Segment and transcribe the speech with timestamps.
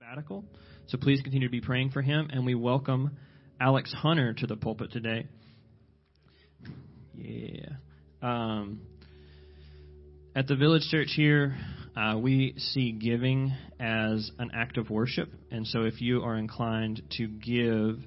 [0.00, 0.44] sabbatical.
[0.86, 3.18] So please continue to be praying for him, and we welcome
[3.60, 5.26] Alex Hunter to the pulpit today.
[7.14, 7.68] Yeah.
[8.22, 8.80] Um,
[10.34, 11.56] at the Village Church here,
[11.96, 17.02] uh, we see giving as an act of worship, and so if you are inclined
[17.18, 17.98] to give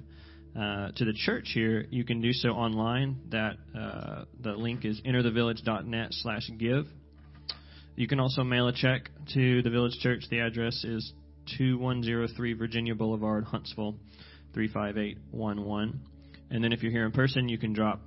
[0.58, 3.20] uh, to the church here, you can do so online.
[3.30, 6.86] That uh, the link is enterthevillage.net/give.
[7.96, 10.24] You can also mail a check to the Village Church.
[10.28, 11.12] The address is
[11.58, 13.96] 2103 Virginia Boulevard, Huntsville
[14.54, 16.00] 35811.
[16.50, 18.00] And then if you're here in person, you can drop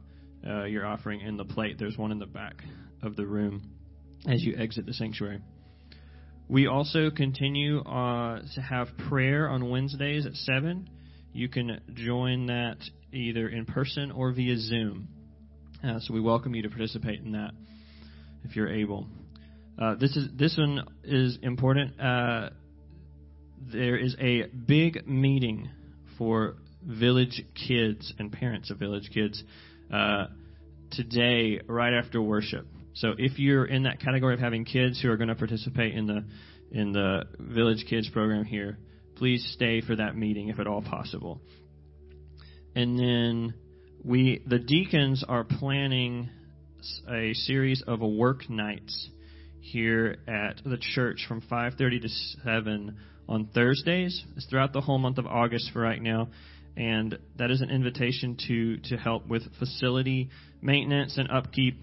[0.46, 1.78] uh, your offering in the plate.
[1.80, 2.64] There's one in the back
[3.02, 3.70] of the room
[4.28, 5.42] as you exit the sanctuary.
[6.50, 10.90] We also continue uh, to have prayer on Wednesdays at 7.
[11.34, 12.78] You can join that
[13.12, 15.10] either in person or via Zoom.
[15.84, 17.52] Uh, so we welcome you to participate in that
[18.44, 19.08] if you're able.
[19.80, 22.00] Uh, this is this one is important.
[22.00, 22.50] Uh,
[23.60, 25.70] there is a big meeting
[26.18, 29.44] for village kids and parents of village kids
[29.94, 30.28] uh,
[30.92, 32.66] today, right after worship.
[32.94, 36.08] So if you're in that category of having kids who are going to participate in
[36.08, 36.26] the
[36.72, 38.78] in the village kids program here,
[39.16, 41.42] please stay for that meeting if at all possible.
[42.76, 43.54] And then
[44.04, 46.30] we the deacons are planning
[47.10, 49.10] a series of work nights
[49.60, 52.10] here at the church from 5:30 to
[52.44, 52.98] 7
[53.28, 54.24] on Thursdays.
[54.36, 56.30] It's throughout the whole month of August for right now,
[56.76, 60.30] and that is an invitation to to help with facility
[60.62, 61.80] maintenance and upkeep.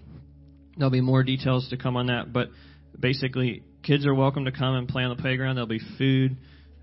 [0.77, 2.49] There'll be more details to come on that, but
[2.99, 5.55] basically, kids are welcome to come and play on the playground.
[5.55, 6.37] There'll be food,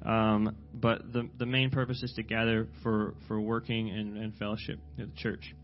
[0.04, 4.78] um, but the the main purpose is to gather for for working and, and fellowship
[4.98, 5.54] at the church.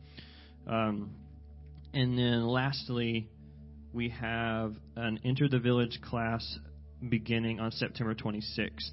[0.66, 1.10] Um,
[1.94, 3.28] and then lastly,
[3.92, 6.58] we have an Enter the Village class
[7.06, 8.92] beginning on September 26th.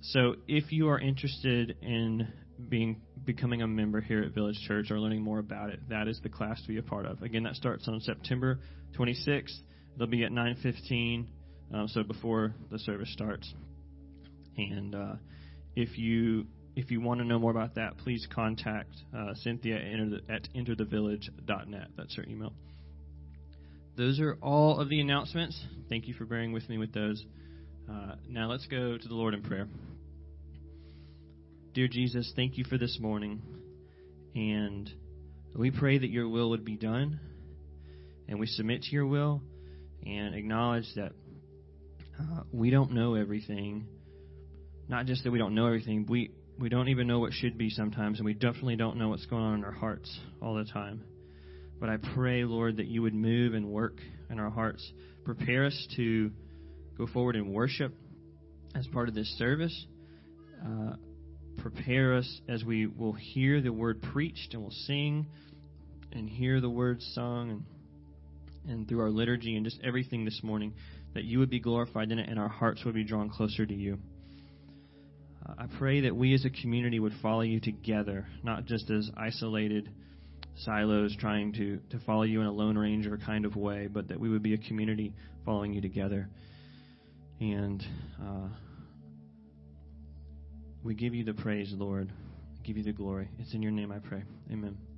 [0.00, 2.28] So if you are interested in
[2.68, 6.20] being becoming a member here at Village Church or learning more about it, that is
[6.22, 7.22] the class to be a part of.
[7.22, 8.58] Again, that starts on September
[8.98, 9.58] 26th.
[9.96, 11.26] They'll be at 9:15,
[11.72, 13.52] um, so before the service starts.
[14.56, 15.14] And uh,
[15.74, 19.76] if you if you want to know more about that, please contact uh, Cynthia
[20.28, 21.88] at enterthevillage.net.
[21.96, 22.52] That's her email
[23.96, 25.60] those are all of the announcements.
[25.88, 27.24] Thank you for bearing with me with those.
[27.90, 29.68] Uh, now let's go to the Lord in prayer.
[31.74, 33.40] Dear Jesus, thank you for this morning.
[34.34, 34.90] And
[35.54, 37.20] we pray that your will would be done.
[38.26, 39.42] And we submit to your will
[40.04, 41.12] and acknowledge that
[42.18, 43.86] uh, we don't know everything.
[44.88, 47.70] Not just that we don't know everything, we, we don't even know what should be
[47.70, 51.04] sometimes, and we definitely don't know what's going on in our hearts all the time.
[51.84, 53.98] But I pray, Lord, that you would move and work
[54.30, 54.90] in our hearts.
[55.22, 56.30] Prepare us to
[56.96, 57.92] go forward in worship
[58.74, 59.84] as part of this service.
[60.64, 60.94] Uh,
[61.58, 65.26] prepare us as we will hear the word preached and will sing
[66.10, 70.72] and hear the word sung and, and through our liturgy and just everything this morning,
[71.12, 73.74] that you would be glorified in it and our hearts would be drawn closer to
[73.74, 73.98] you.
[75.46, 79.10] Uh, I pray that we as a community would follow you together, not just as
[79.18, 79.90] isolated
[80.56, 84.18] silos trying to, to follow you in a Lone Ranger kind of way, but that
[84.18, 85.12] we would be a community
[85.44, 86.28] following you together.
[87.40, 87.84] And
[88.22, 88.48] uh,
[90.82, 92.12] we give you the praise, Lord.
[92.62, 93.28] give you the glory.
[93.38, 94.22] It's in your name I pray.
[94.52, 94.93] Amen.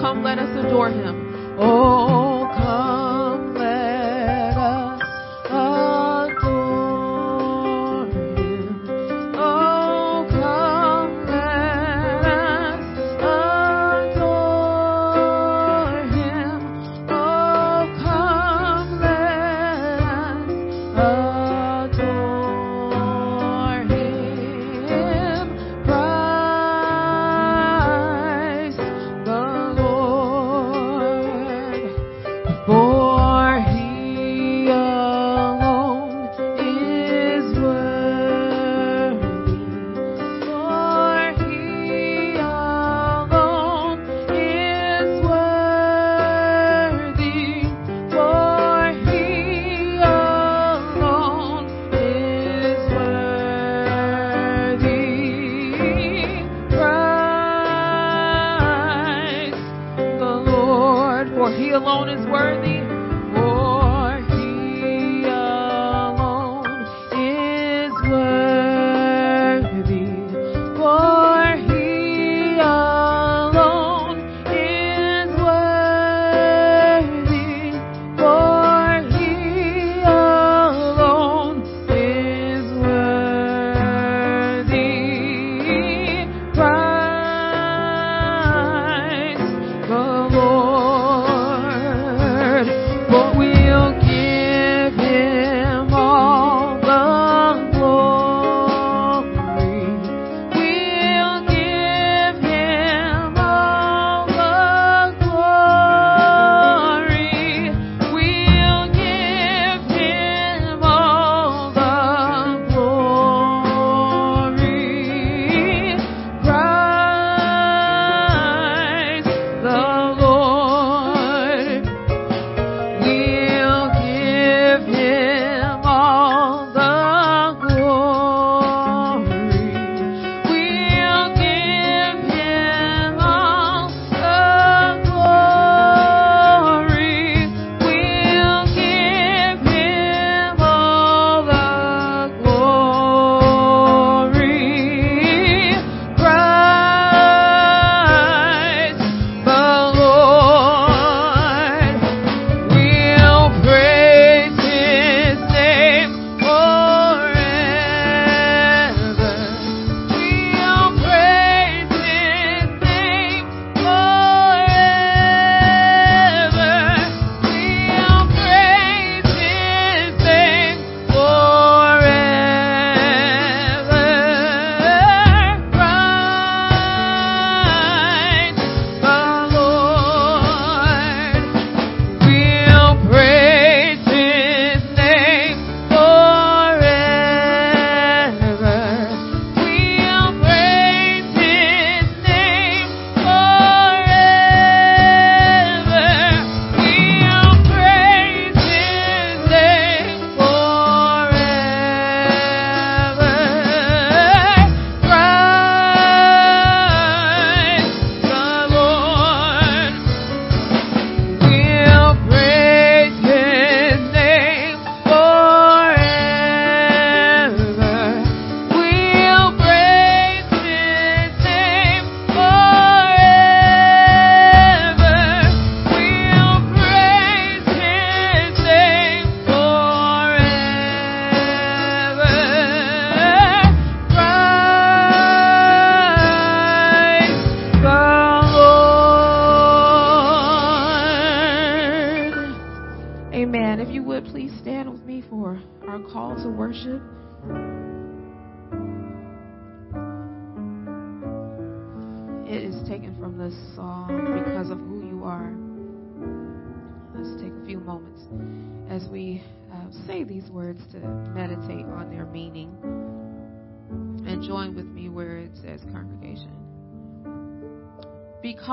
[0.00, 1.58] Come, let us adore him.
[1.58, 2.29] Oh.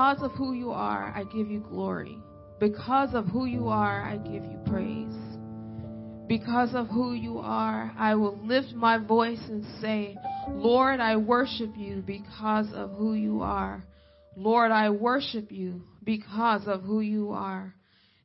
[0.08, 2.16] Because of who you are, I give you glory.
[2.58, 5.14] Because of who you are, I give you praise.
[6.26, 10.16] Because of who you are, I will lift my voice and say,
[10.48, 13.84] Lord, I worship you because of who you are.
[14.34, 17.74] Lord, I worship you because of who you are.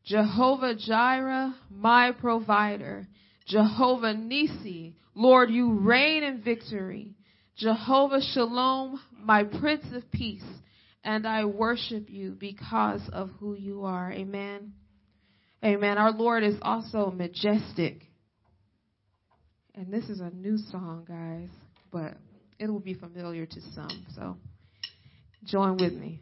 [0.05, 3.09] Jehovah Jireh, my provider.
[3.45, 7.17] Jehovah Nisi, Lord, you reign in victory.
[7.57, 10.45] Jehovah Shalom, my Prince of Peace
[11.03, 14.11] and I worship you because of who you are.
[14.11, 14.73] Amen.
[15.63, 15.97] Amen.
[15.97, 18.03] Our Lord is also majestic.
[19.75, 21.49] And this is a new song, guys,
[21.91, 22.15] but
[22.59, 24.05] it will be familiar to some.
[24.15, 24.37] So
[25.45, 26.21] join with me.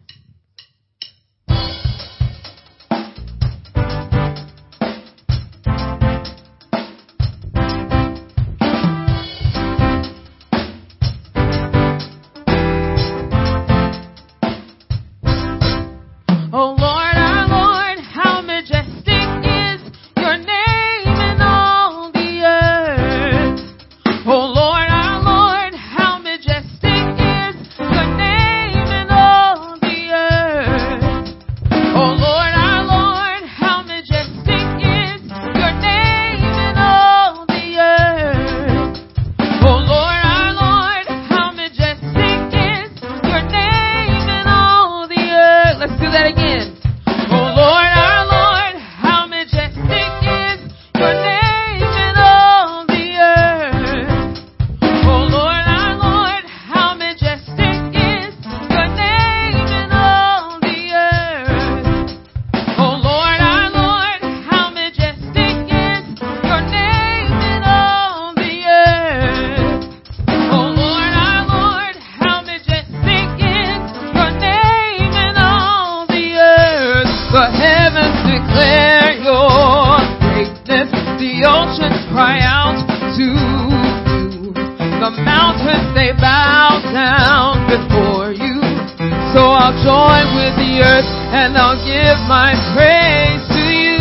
[90.35, 93.97] with the earth, and I'll give my praise to you.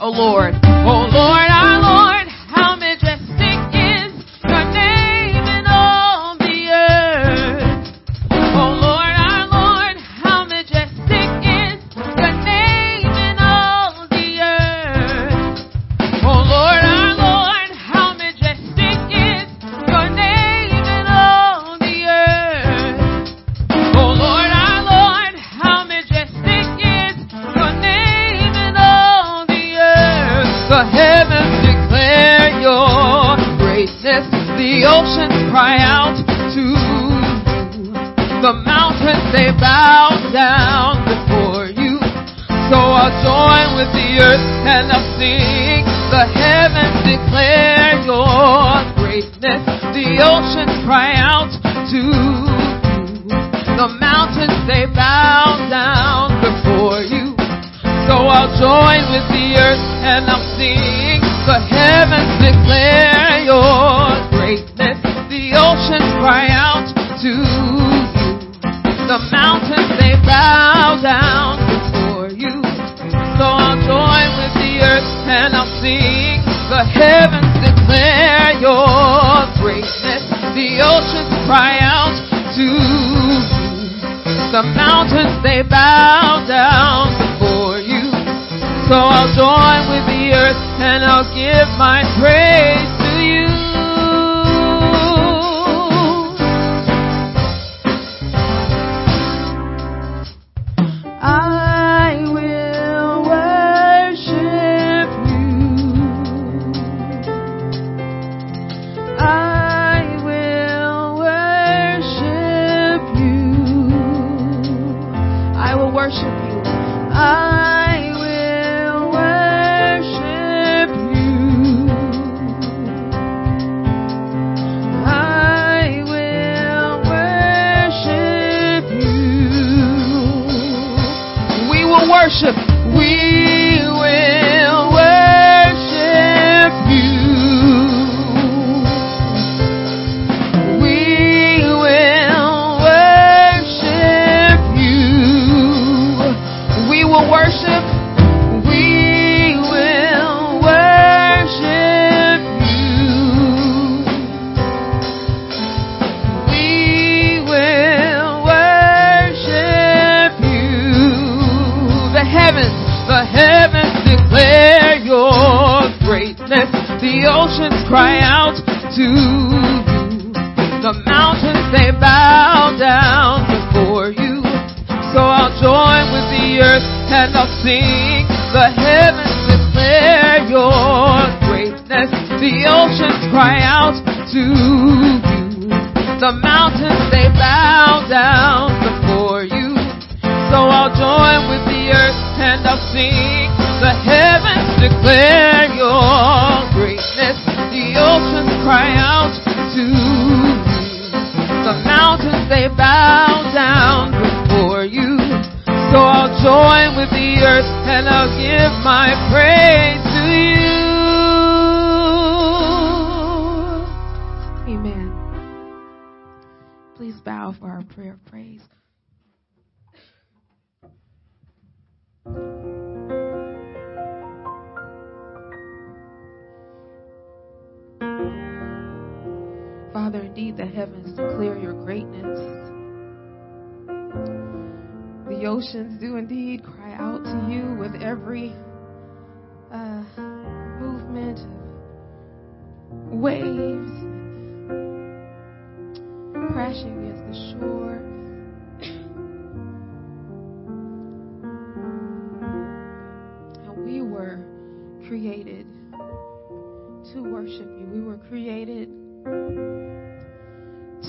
[0.00, 0.63] Oh Lord.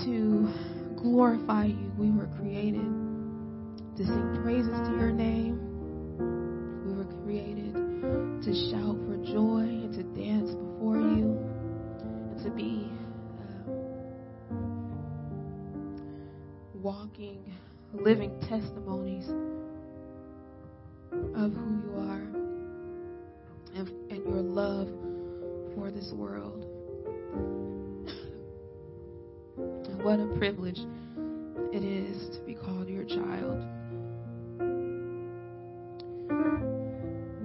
[0.04, 0.50] to
[0.98, 1.92] glorify you.
[1.98, 2.90] We were created
[3.98, 5.60] to sing praises to your name.
[6.86, 11.40] We were created to shout for joy and to dance before you
[12.32, 12.92] and to be
[13.42, 13.66] um,
[16.74, 17.54] walking,
[17.94, 19.28] living testimonies
[21.36, 22.28] of who you are
[23.76, 24.88] and, and your love
[25.76, 26.66] for this world.
[30.02, 30.80] What a privilege
[31.74, 33.64] it is to be called your child.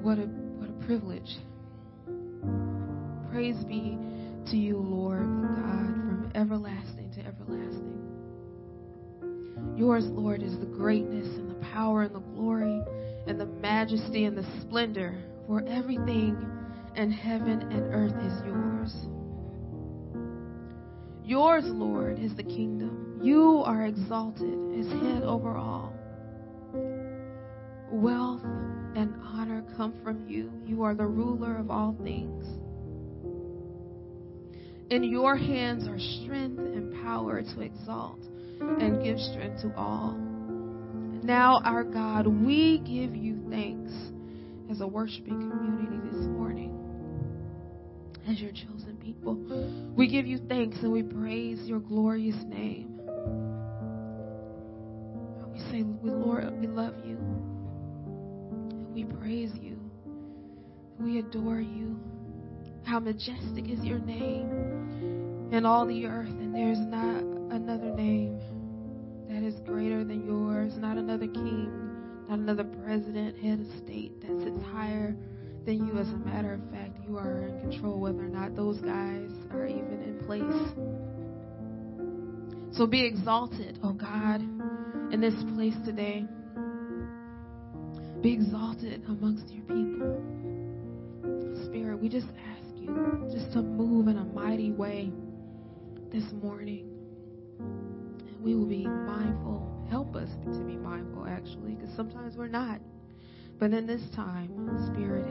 [0.02, 0.26] What a
[0.58, 1.38] what a privilege.
[3.32, 3.98] Praise be
[4.50, 8.00] to you, Lord God, from everlasting to everlasting.
[9.76, 12.82] Yours, Lord, is the greatness and the power and the glory
[13.26, 16.36] and the majesty and the splendor, for everything
[16.96, 19.19] in heaven and earth is yours.
[21.30, 23.20] Yours, Lord, is the kingdom.
[23.22, 25.94] You are exalted as head over all.
[27.88, 28.42] Wealth
[28.96, 30.50] and honor come from you.
[30.66, 32.44] You are the ruler of all things.
[34.90, 38.18] In your hands are strength and power to exalt
[38.58, 40.18] and give strength to all.
[41.22, 43.92] Now, our God, we give you thanks
[44.68, 46.76] as a worshiping community this morning,
[48.28, 49.92] as your chosen people.
[49.96, 53.00] We give you thanks and we praise your glorious name.
[55.52, 57.18] We say, Lord, we love you.
[58.94, 59.78] We praise you.
[60.98, 61.98] We adore you.
[62.84, 68.40] How majestic is your name in all the earth, and there's not another name
[69.28, 71.70] that is greater than yours, not another king,
[72.28, 75.16] not another president, head of state that sits higher
[75.66, 75.98] than you.
[75.98, 79.66] As a matter of fact, you are in control whether or not those guys are
[79.66, 80.44] even in place.
[82.76, 84.40] So be exalted, oh God,
[85.12, 86.24] in this place today.
[88.22, 90.22] Be exalted amongst your people.
[91.66, 95.10] Spirit, we just ask you just to move in a mighty way
[96.12, 96.86] this morning.
[98.40, 99.66] We will be mindful.
[99.90, 102.80] Help us to be mindful, actually, because sometimes we're not.
[103.58, 105.26] But in this time, Spirit,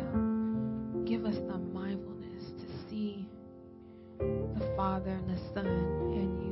[1.05, 3.27] give us the mindfulness to see
[4.19, 6.49] the Father and the Son and you.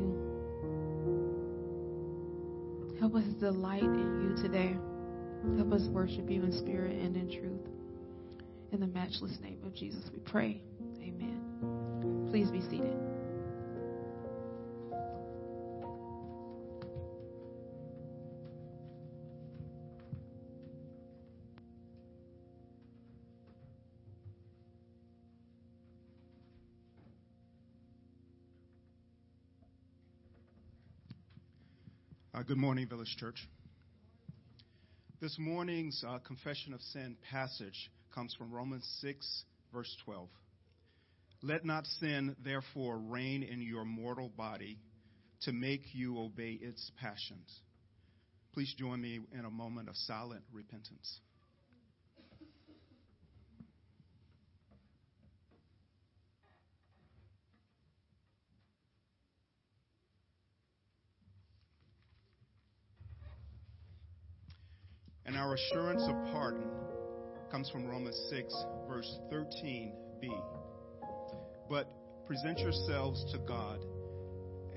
[2.99, 4.75] Help us delight in you today.
[5.57, 7.61] Help us worship you in spirit and in truth.
[8.71, 10.61] In the matchless name of Jesus, we pray.
[11.01, 12.27] Amen.
[12.31, 13.16] Please be seated.
[32.47, 33.45] Good morning, Village Church.
[35.19, 40.29] This morning's uh, confession of sin passage comes from Romans 6, verse 12.
[41.43, 44.77] Let not sin, therefore, reign in your mortal body
[45.41, 47.53] to make you obey its passions.
[48.53, 51.19] Please join me in a moment of silent repentance.
[65.27, 66.69] And our assurance of pardon
[67.51, 68.53] comes from Romans 6,
[68.87, 70.29] verse 13b.
[71.69, 71.89] But
[72.25, 73.83] present yourselves to God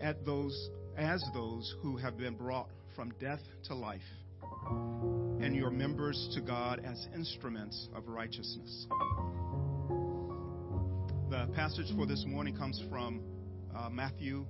[0.01, 4.01] at those, as those who have been brought from death to life,
[5.41, 8.89] and your members to God as instruments of righteousness.
[11.31, 13.23] The passage for this morning comes from
[13.73, 14.45] uh, Matthew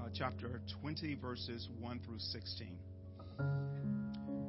[0.00, 3.91] uh, chapter 20, verses 1 through 16.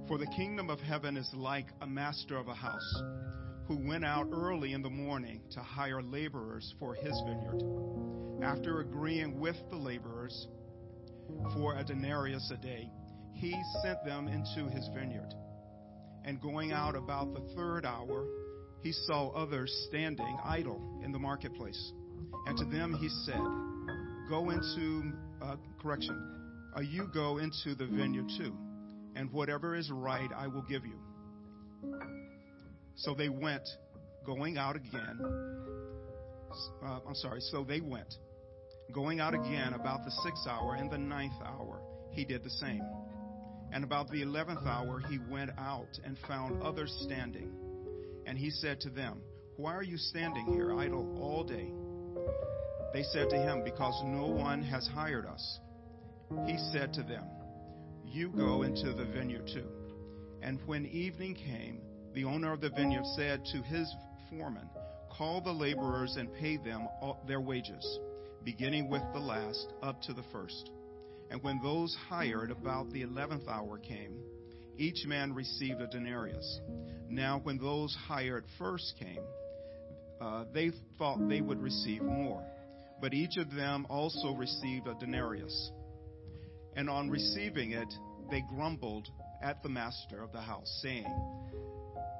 [0.08, 3.02] For the kingdom of heaven is like a master of a house
[3.68, 7.63] who went out early in the morning to hire laborers for his vineyard.
[8.44, 10.48] After agreeing with the laborers
[11.54, 12.89] for a denarius a day,
[13.32, 15.34] he sent them into his vineyard.
[16.26, 18.26] And going out about the third hour,
[18.82, 21.94] he saw others standing idle in the marketplace.
[22.46, 23.42] And to them he said,
[24.28, 26.22] Go into, uh, correction,
[26.76, 28.54] uh, you go into the vineyard too
[29.15, 30.99] and whatever is right I will give you.
[32.95, 33.67] So they went,
[34.26, 35.19] going out again.
[36.86, 38.13] Uh, I'm sorry, so they went,
[38.93, 41.82] going out again about the sixth hour and the ninth hour.
[42.12, 42.84] He did the same.
[43.71, 47.52] And about the eleventh hour, he went out and found others standing.
[48.28, 49.21] And he said to them,
[49.58, 51.73] Why are you standing here idle all day?
[52.93, 55.60] They said to him, Because no one has hired us.
[56.45, 57.23] He said to them,
[58.13, 59.67] you go into the vineyard too.
[60.41, 61.82] And when evening came,
[62.13, 63.91] the owner of the vineyard said to his
[64.30, 64.69] foreman,
[65.17, 66.88] Call the laborers and pay them
[67.28, 67.99] their wages,
[68.43, 70.69] beginning with the last up to the first.
[71.32, 74.19] And when those hired about the eleventh hour came,
[74.78, 76.60] each man received a denarius.
[77.10, 79.23] Now, when those hired first came,
[80.21, 82.43] uh, they thought they would receive more.
[83.02, 85.71] But each of them also received a denarius.
[86.76, 87.94] And on receiving it,
[88.32, 89.08] they grumbled
[89.42, 91.06] at the master of the house, saying,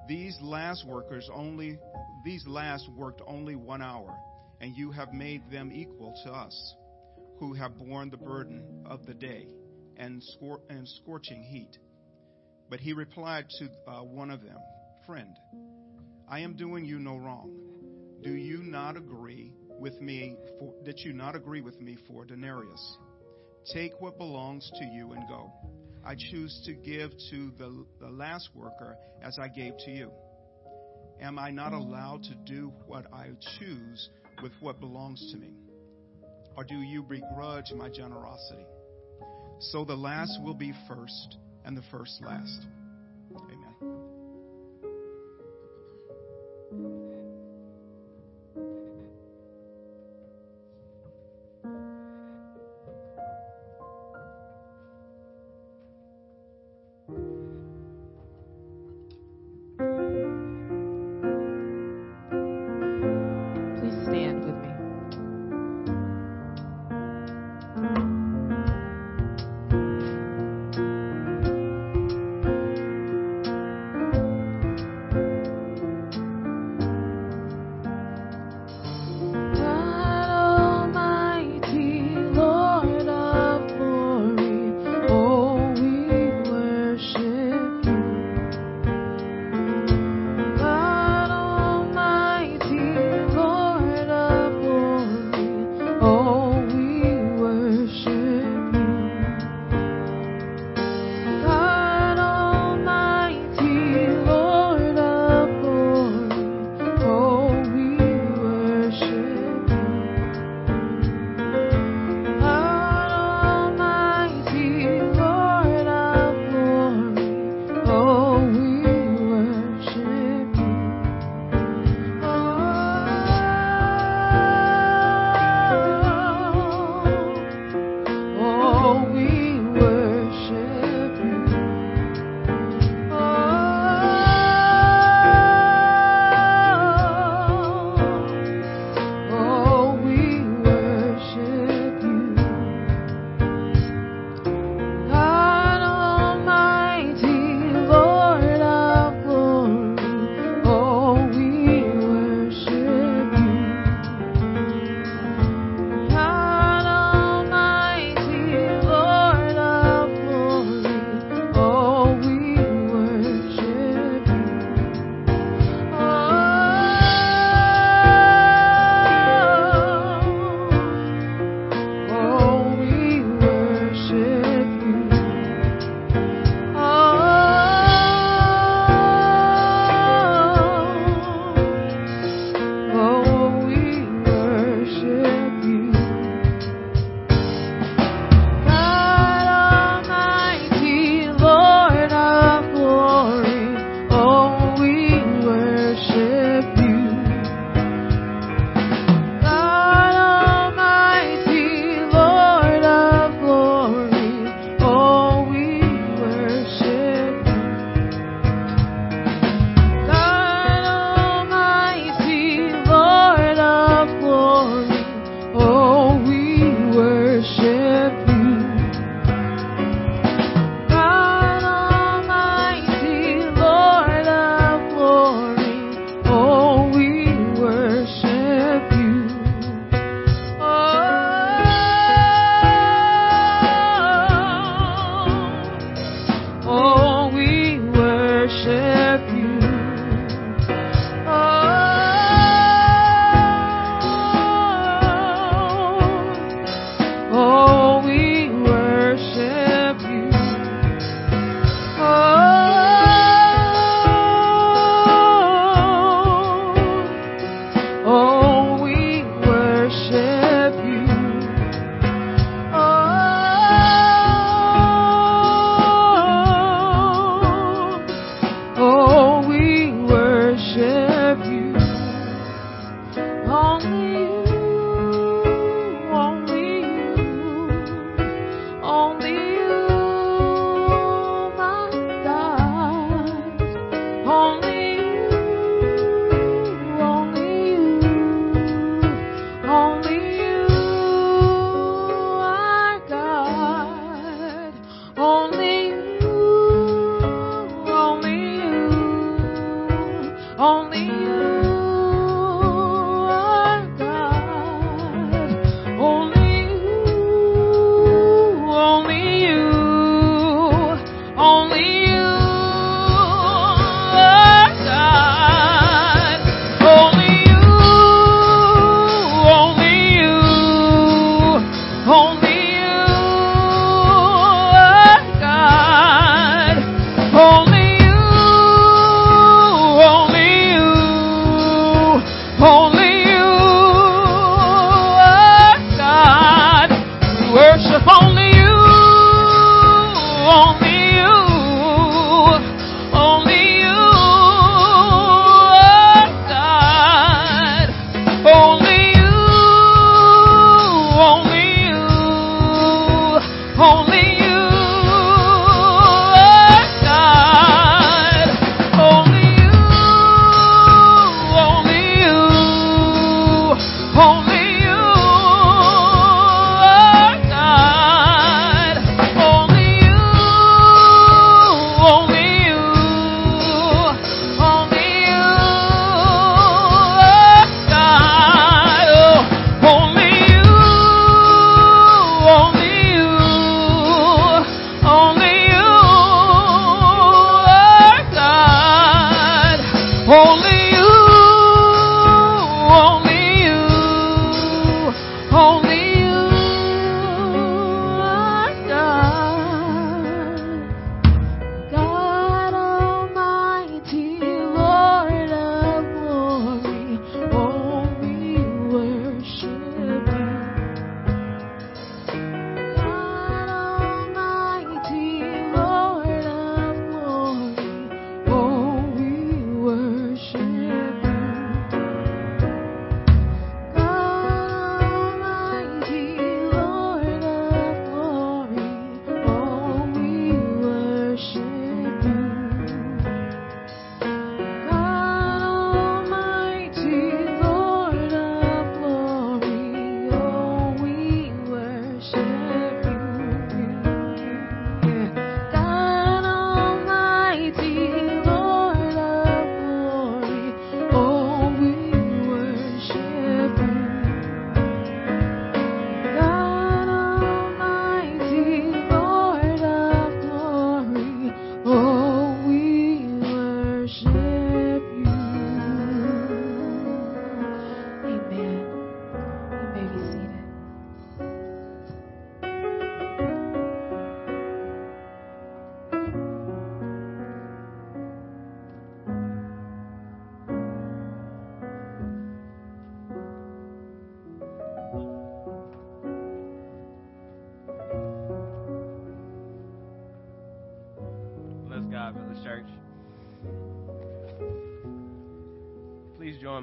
[0.08, 1.80] These last workers only
[2.24, 4.18] these last worked only one hour,
[4.62, 6.76] and you have made them equal to us,
[7.38, 9.48] who have borne the burden of the day
[9.98, 11.78] and, scor- and scorching heat.
[12.70, 14.58] But he replied to uh, one of them,
[15.06, 15.36] Friend,
[16.30, 17.52] I am doing you no wrong.
[18.24, 22.98] Do you not agree with me for, did you not agree with me for denarius?
[23.71, 25.52] Take what belongs to you and go.
[26.06, 30.12] I choose to give to the, the last worker as I gave to you.
[31.21, 34.10] Am I not allowed to do what I choose
[34.41, 35.54] with what belongs to me?
[36.58, 38.65] Or do you begrudge my generosity?
[39.60, 42.67] So the last will be first, and the first last.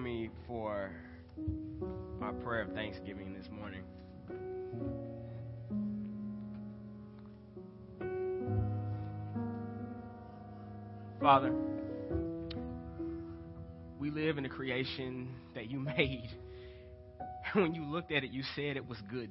[0.01, 0.91] Join me for
[2.19, 3.83] my prayer of thanksgiving this morning.
[11.21, 11.53] Father,
[13.99, 16.31] we live in a creation that you made.
[17.53, 19.31] When you looked at it, you said it was good.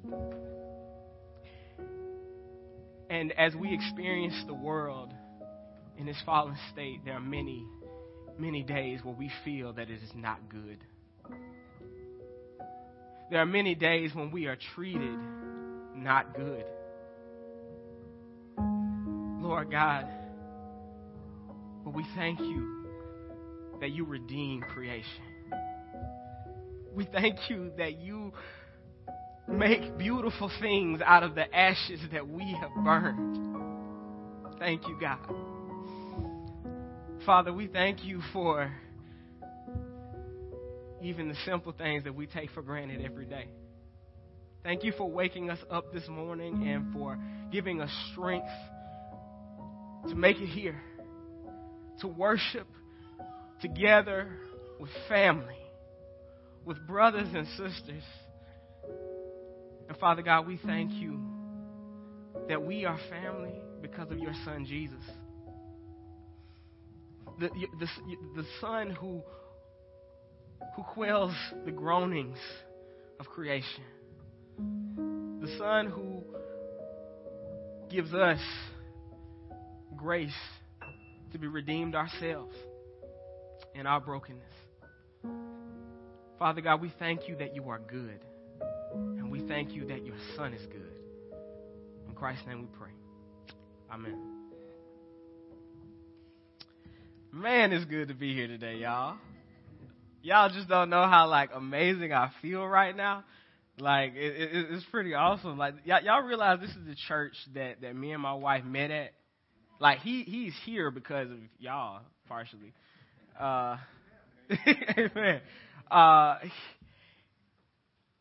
[3.09, 5.13] And as we experience the world
[5.97, 7.65] in this fallen state, there are many,
[8.39, 10.79] many days where we feel that it is not good.
[13.29, 15.19] There are many days when we are treated
[15.95, 16.65] not good.
[18.57, 20.07] Lord God,
[21.83, 22.85] but we thank you
[23.81, 25.23] that you redeem creation.
[26.93, 28.33] We thank you that you
[29.47, 33.37] make beautiful things out of the ashes that we have burned.
[34.59, 35.19] Thank you, God.
[37.25, 38.71] Father, we thank you for
[41.01, 43.47] even the simple things that we take for granted every day.
[44.63, 47.17] Thank you for waking us up this morning and for
[47.51, 48.47] giving us strength
[50.09, 50.81] to make it here,
[52.01, 52.67] to worship
[53.61, 54.27] together
[54.79, 55.57] with family,
[56.65, 58.03] with brothers and sisters
[59.89, 61.19] and Father God, we thank you
[62.47, 65.03] that we are family because of your son Jesus.
[67.39, 67.87] The, the,
[68.35, 69.21] the son who,
[70.75, 71.33] who quells
[71.65, 72.37] the groanings
[73.19, 73.83] of creation.
[74.57, 76.23] The son who
[77.89, 78.39] gives us
[79.95, 80.31] grace
[81.31, 82.55] to be redeemed ourselves
[83.73, 84.43] in our brokenness.
[86.37, 88.19] Father God, we thank you that you are good
[88.91, 90.91] And we thank you that your Son is good.
[92.07, 92.91] In Christ's name we pray.
[93.91, 94.38] Amen.
[97.31, 99.17] Man, it's good to be here today, y'all.
[100.23, 103.23] Y'all just don't know how like amazing I feel right now.
[103.77, 105.55] Like it, it, it's pretty awesome.
[105.55, 108.89] Like y'all, y'all realize this is the church that that me and my wife met
[108.89, 109.11] at.
[109.79, 112.73] Like he he's here because of y'all partially.
[113.39, 113.77] Uh,
[114.97, 115.41] amen.
[115.89, 116.37] Uh,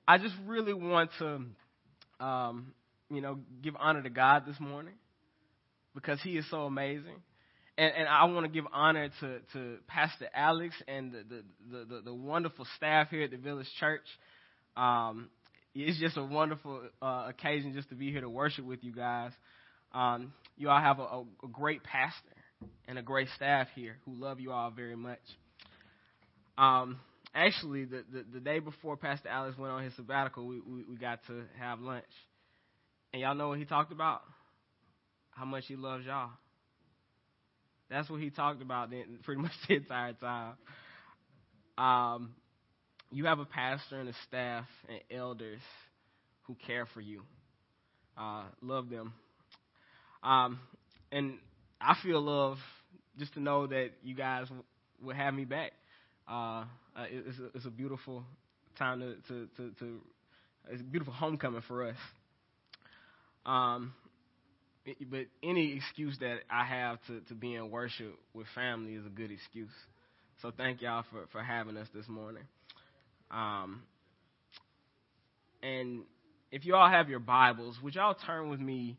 [0.07, 1.41] I just really want to,
[2.21, 2.75] um,
[3.11, 4.95] you know, give honor to God this morning
[5.95, 7.17] because He is so amazing.
[7.79, 12.01] And, and I want to give honor to, to Pastor Alex and the, the, the,
[12.07, 14.03] the wonderful staff here at the Village Church.
[14.77, 15.31] Um,
[15.77, 19.31] it's just a wonderful uh, occasion just to be here to worship with you guys.
[19.93, 22.35] Um, you all have a, a, a great pastor
[22.89, 25.21] and a great staff here who love you all very much.
[26.59, 26.99] Um,
[27.33, 30.97] actually, the, the, the, day before Pastor Alex went on his sabbatical, we, we, we
[30.97, 32.05] got to have lunch.
[33.13, 34.23] And y'all know what he talked about?
[35.31, 36.31] How much he loves y'all.
[37.91, 40.55] That's what he talked about then, pretty much the entire time.
[41.77, 42.31] Um,
[43.11, 45.61] you have a pastor and a staff and elders
[46.43, 47.23] who care for you.
[48.17, 49.13] Uh, love them.
[50.23, 50.59] Um,
[51.13, 51.39] and
[51.81, 52.59] I feel love
[53.19, 54.47] just to know that you guys
[55.03, 55.73] will have me back.
[56.29, 56.65] Uh,
[56.97, 58.25] uh, it's, a, it's a beautiful
[58.79, 60.01] time to, to, to, to,
[60.71, 61.97] it's a beautiful homecoming for us.
[63.47, 63.95] Um,
[65.11, 69.11] but any excuse that I have to, to be in worship with family is a
[69.11, 69.71] good excuse.
[70.43, 72.45] So thank y'all for, for having us this morning.
[73.31, 73.83] Um,
[75.63, 76.03] and
[76.51, 78.97] if you all have your Bibles, would y'all turn with me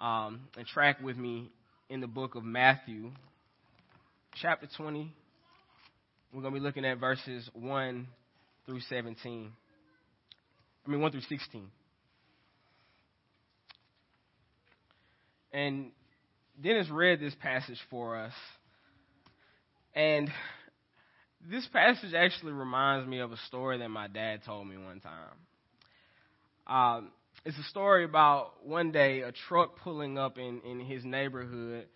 [0.00, 1.50] um, and track with me
[1.88, 3.10] in the book of Matthew,
[4.40, 5.12] chapter 20,
[6.32, 8.06] we're going to be looking at verses 1
[8.64, 9.52] through 17.
[10.86, 11.66] I mean, 1 through 16.
[15.52, 15.90] And
[16.60, 18.32] Dennis read this passage for us.
[19.94, 20.30] And
[21.50, 25.36] this passage actually reminds me of a story that my dad told me one time.
[26.66, 27.10] Um,
[27.44, 31.86] it's a story about one day a truck pulling up in, in his neighborhood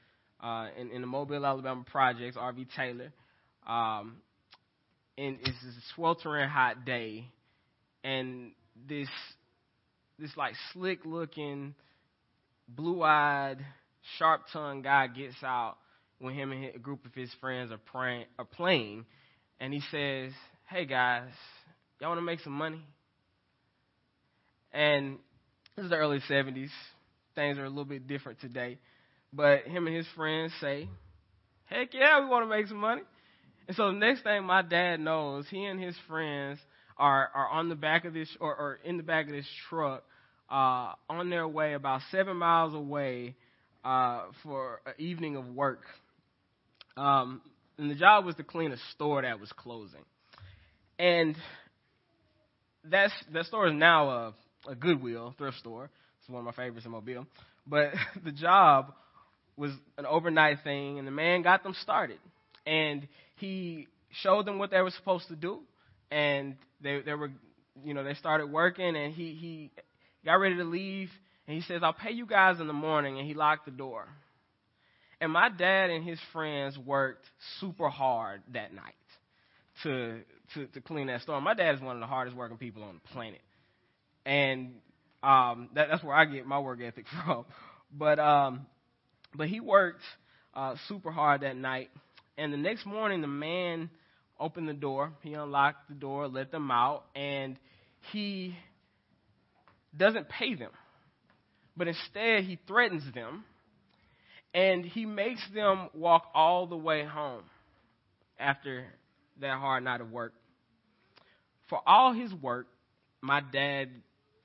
[0.42, 2.66] uh, in, in the Mobile, Alabama projects, R.V.
[2.76, 3.12] Taylor.
[3.66, 4.16] Um,
[5.16, 7.28] and it's a sweltering hot day,
[8.02, 8.52] and
[8.88, 9.08] this
[10.18, 11.74] this like slick looking,
[12.68, 13.64] blue eyed,
[14.18, 15.76] sharp tongued guy gets out
[16.18, 19.04] when him and a group of his friends are praying are playing,
[19.60, 20.32] and he says,
[20.66, 21.30] "Hey guys,
[22.00, 22.82] y'all want to make some money?"
[24.72, 25.18] And
[25.76, 26.70] this is the early '70s.
[27.34, 28.78] Things are a little bit different today,
[29.32, 30.88] but him and his friends say,
[31.66, 33.02] "Heck yeah, we want to make some money."
[33.66, 36.58] And so the next thing my dad knows, he and his friends
[36.98, 40.04] are, are on the back of this, or, or in the back of this truck,
[40.50, 43.34] uh, on their way about seven miles away
[43.84, 45.82] uh, for an evening of work.
[46.96, 47.40] Um,
[47.78, 50.04] and the job was to clean a store that was closing.
[50.98, 51.36] And
[52.84, 54.34] that's that store is now a,
[54.68, 55.90] a Goodwill thrift store.
[56.20, 57.26] It's one of my favorites in Mobile.
[57.66, 57.92] But
[58.24, 58.92] the job
[59.56, 62.18] was an overnight thing, and the man got them started.
[62.66, 63.88] And he
[64.22, 65.60] showed them what they were supposed to do,
[66.10, 67.30] and they they were,
[67.84, 69.70] you know, they started working, and he he
[70.24, 71.10] got ready to leave,
[71.46, 74.08] and he says, "I'll pay you guys in the morning," and he locked the door.
[75.20, 77.24] And my dad and his friends worked
[77.60, 78.94] super hard that night
[79.82, 80.20] to
[80.54, 81.40] to, to clean that store.
[81.40, 83.40] My dad is one of the hardest working people on the planet,
[84.24, 84.74] and
[85.22, 87.44] um, that, that's where I get my work ethic from.
[87.96, 88.66] But um,
[89.34, 90.02] but he worked
[90.54, 91.90] uh, super hard that night,
[92.36, 93.90] and the next morning the man
[94.38, 95.12] opened the door.
[95.22, 97.56] He unlocked the door, let them out, and
[98.12, 98.56] he
[99.96, 100.70] doesn't pay them,
[101.76, 103.44] but instead he threatens them,
[104.52, 107.42] and he makes them walk all the way home
[108.38, 108.86] after
[109.40, 110.32] that hard night of work.
[111.68, 112.66] For all his work,
[113.20, 113.88] my dad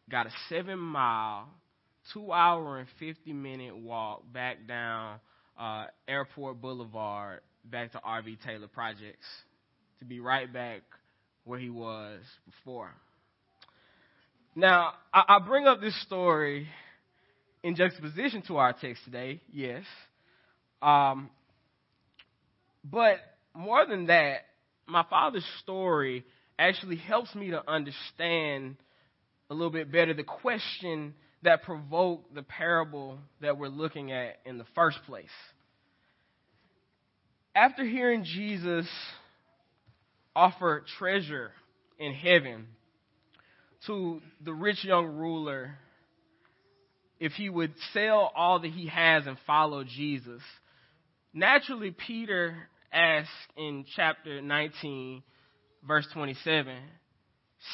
[0.09, 1.49] got a seven mile,
[2.13, 5.19] two hour and 50 minute walk back down
[5.59, 9.27] uh, Airport Boulevard back to RV Taylor Projects
[9.99, 10.81] to be right back
[11.43, 12.91] where he was before.
[14.59, 16.67] Now, I, I bring up this story
[17.63, 19.83] in juxtaposition to our text today, yes.
[20.81, 21.29] Um,
[22.83, 23.19] but
[23.55, 24.39] more than that,
[24.85, 26.25] my father's story
[26.57, 28.75] actually helps me to understand
[29.49, 34.57] a little bit better the question that provoked the parable that we're looking at in
[34.57, 35.27] the first place.
[37.55, 38.89] After hearing Jesus
[40.35, 41.51] offer treasure
[41.97, 42.67] in heaven
[43.87, 45.75] to the rich young ruler
[47.19, 50.41] if he would sell all that he has and follow Jesus,
[51.33, 55.21] naturally Peter asks in chapter 19,
[55.85, 56.77] verse 27,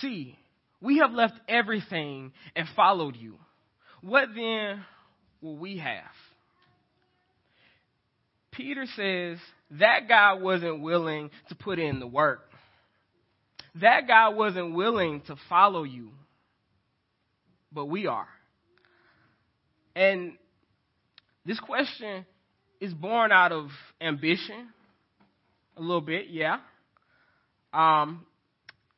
[0.01, 0.37] See,
[0.81, 3.35] we have left everything and followed you.
[4.01, 4.83] What then
[5.41, 6.03] will we have?
[8.51, 9.37] Peter says
[9.71, 12.47] that guy wasn't willing to put in the work.
[13.81, 16.09] That guy wasn't willing to follow you.
[17.71, 18.27] But we are.
[19.95, 20.33] And
[21.45, 22.25] this question
[22.79, 23.69] is born out of
[23.99, 24.69] ambition,
[25.77, 26.59] a little bit, yeah.
[27.73, 28.25] Um,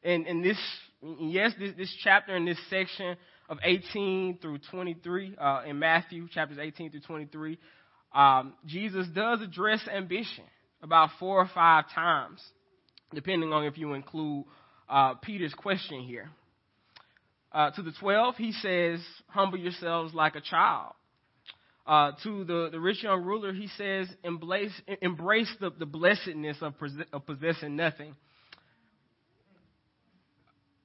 [0.03, 0.57] and, and this,
[1.19, 3.17] yes, this, this chapter in this section
[3.49, 7.57] of 18 through 23 uh, in Matthew, chapters 18 through 23,
[8.13, 10.43] um, Jesus does address ambition
[10.82, 12.41] about four or five times,
[13.13, 14.45] depending on if you include
[14.90, 16.30] uh, Peter's question here.
[17.52, 20.94] Uh, to the 12, he says, Humble yourselves like a child.
[21.86, 26.74] Uh, to the, the rich young ruler, he says, Embrace, embrace the, the blessedness of,
[27.14, 28.16] of possessing nothing.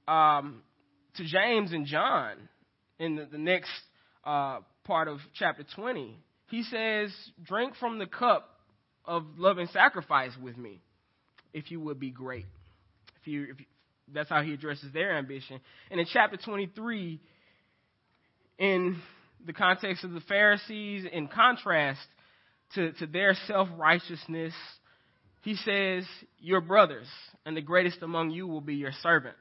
[0.06, 0.62] Um,
[1.16, 2.36] to James and John,
[2.98, 3.70] in the, the next
[4.24, 6.16] uh, part of chapter 20,
[6.48, 8.48] he says, Drink from the cup
[9.04, 10.80] of love and sacrifice with me,
[11.52, 12.46] if you would be great.
[13.20, 13.66] If you, if you,
[14.12, 15.60] that's how he addresses their ambition.
[15.90, 17.20] And in chapter 23,
[18.58, 18.96] in
[19.44, 22.00] the context of the Pharisees, in contrast
[22.74, 24.54] to, to their self righteousness,
[25.42, 26.04] he says,
[26.38, 27.08] Your brothers,
[27.44, 29.36] and the greatest among you will be your servant.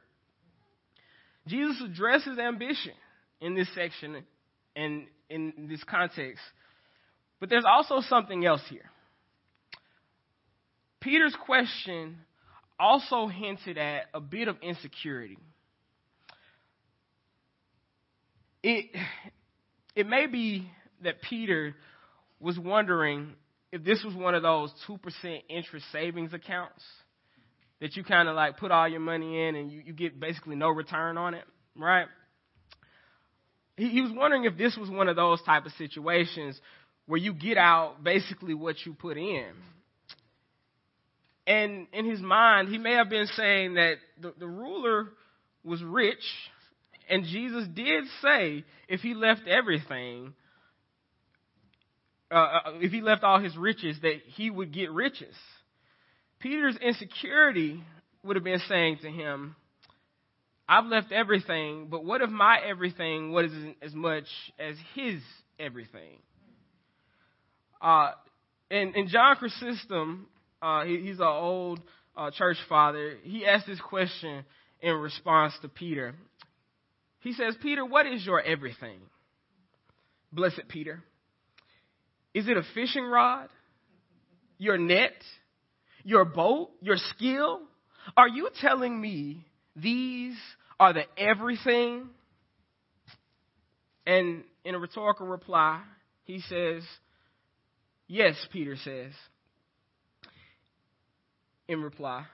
[1.47, 2.93] Jesus addresses ambition
[3.39, 4.23] in this section
[4.75, 6.41] and in this context.
[7.39, 8.89] But there's also something else here.
[10.99, 12.17] Peter's question
[12.81, 15.37] also hinted at a bit of insecurity.
[18.63, 18.85] It,
[19.95, 20.69] it may be
[21.03, 21.75] that Peter
[22.39, 23.33] was wondering
[23.71, 24.99] if this was one of those 2%
[25.47, 26.83] interest savings accounts
[27.79, 30.55] that you kind of like put all your money in and you, you get basically
[30.55, 32.07] no return on it, right?
[33.77, 36.59] He, he was wondering if this was one of those type of situations
[37.05, 39.51] where you get out basically what you put in.
[41.47, 45.09] And in his mind, he may have been saying that the, the ruler
[45.63, 46.23] was rich,
[47.09, 50.33] and Jesus did say if he left everything,
[52.31, 55.35] uh, uh, if he left all his riches, that he would get riches.
[56.39, 57.83] Peter's insecurity
[58.23, 59.55] would have been saying to him,
[60.69, 64.25] I've left everything, but what if my everything wasn't as much
[64.57, 65.21] as his
[65.59, 66.17] everything?
[67.81, 68.11] Uh,
[68.69, 70.27] and, and John Chrysostom
[70.61, 71.79] uh, he, he's an old
[72.15, 73.15] uh, church father.
[73.23, 74.43] He asked this question
[74.81, 76.13] in response to Peter.
[77.19, 78.99] He says, Peter, what is your everything?
[80.31, 81.03] Blessed Peter.
[82.33, 83.49] Is it a fishing rod?
[84.57, 85.13] Your net?
[86.03, 87.61] your boat, your skill?
[88.15, 89.45] Are you telling me
[89.75, 90.35] these
[90.79, 92.09] are the everything?
[94.05, 95.81] And in a rhetorical reply,
[96.23, 96.83] he says,
[98.07, 99.11] Yes, Peter says.
[101.71, 102.25] In reply,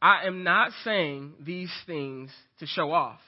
[0.00, 2.30] I am not saying these things
[2.60, 3.20] to show off,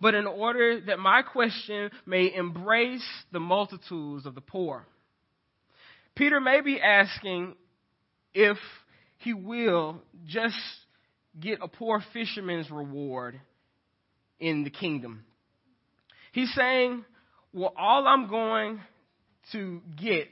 [0.00, 4.84] but in order that my question may embrace the multitudes of the poor.
[6.16, 7.54] Peter may be asking
[8.34, 8.56] if
[9.18, 10.56] he will just
[11.38, 13.40] get a poor fisherman's reward
[14.40, 15.24] in the kingdom.
[16.32, 17.04] He's saying,
[17.52, 18.80] Well, all I'm going
[19.52, 20.30] to get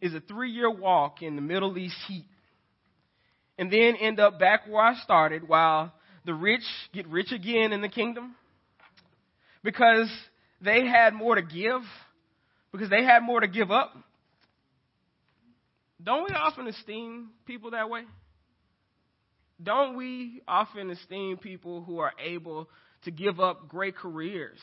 [0.00, 2.24] is a three year walk in the Middle East heat,
[3.58, 5.92] and then end up back where I started while
[6.24, 8.34] the rich get rich again in the kingdom
[9.62, 10.08] because
[10.60, 11.82] they had more to give,
[12.72, 13.94] because they had more to give up.
[16.02, 18.02] Don't we often esteem people that way?
[19.62, 22.68] Don't we often esteem people who are able
[23.04, 24.58] to give up great careers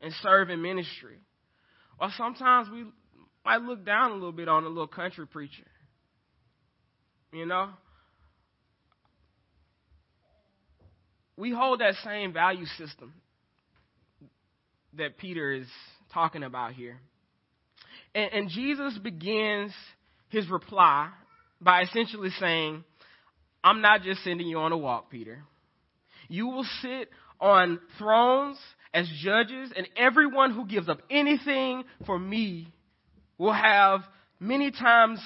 [0.00, 1.18] and serve in ministry?
[2.00, 2.84] Or sometimes we
[3.44, 5.66] might look down a little bit on a little country preacher.
[7.32, 7.70] You know?
[11.36, 13.12] We hold that same value system
[14.96, 15.66] that Peter is
[16.12, 16.98] talking about here.
[18.14, 19.72] And, and Jesus begins
[20.28, 21.10] his reply
[21.60, 22.84] by essentially saying,
[23.62, 25.42] I'm not just sending you on a walk, Peter.
[26.28, 27.10] You will sit
[27.40, 28.58] on thrones
[28.92, 32.72] as judges, and everyone who gives up anything for me
[33.38, 34.02] will have
[34.38, 35.18] many times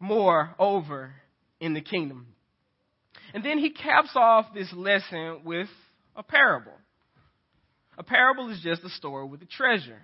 [0.00, 1.14] more over
[1.60, 2.26] in the kingdom.
[3.34, 5.68] And then he caps off this lesson with
[6.14, 6.72] a parable.
[7.98, 10.00] A parable is just a story with a treasure.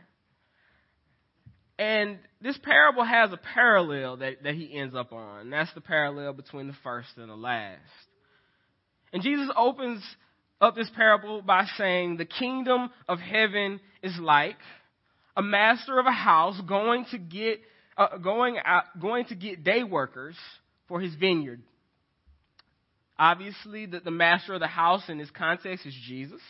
[1.79, 5.51] And this parable has a parallel that, that he ends up on.
[5.51, 7.79] That's the parallel between the first and the last.
[9.13, 10.03] And Jesus opens
[10.61, 14.57] up this parable by saying, The kingdom of heaven is like
[15.37, 17.61] a master of a house going to get,
[17.97, 20.37] uh, going, out, going to get day workers
[20.89, 21.63] for his vineyard.
[23.19, 26.41] Obviously, the, the master of the house in this context is Jesus.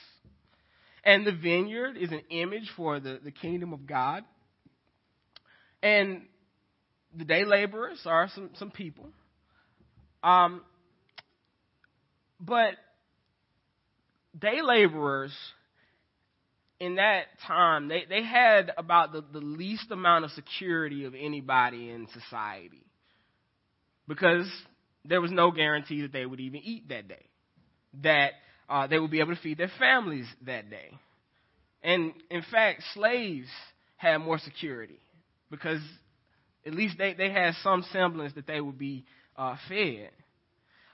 [1.03, 4.25] And the vineyard is an image for the, the kingdom of God.
[5.83, 6.23] And
[7.17, 9.09] the day laborers are some, some people.
[10.23, 10.63] Um,
[12.41, 12.75] but
[14.39, 15.33] day laborers
[16.81, 21.91] in that time, they, they had about the, the least amount of security of anybody
[21.91, 22.85] in society
[24.07, 24.47] because
[25.09, 27.25] there was no guarantee that they would even eat that day,
[28.03, 28.33] that
[28.69, 30.91] uh, they would be able to feed their families that day.
[31.83, 33.49] And in fact, slaves
[33.97, 35.01] had more security
[35.51, 35.81] because
[36.67, 39.05] at least they, they had some semblance that they would be
[39.37, 40.11] uh, fed.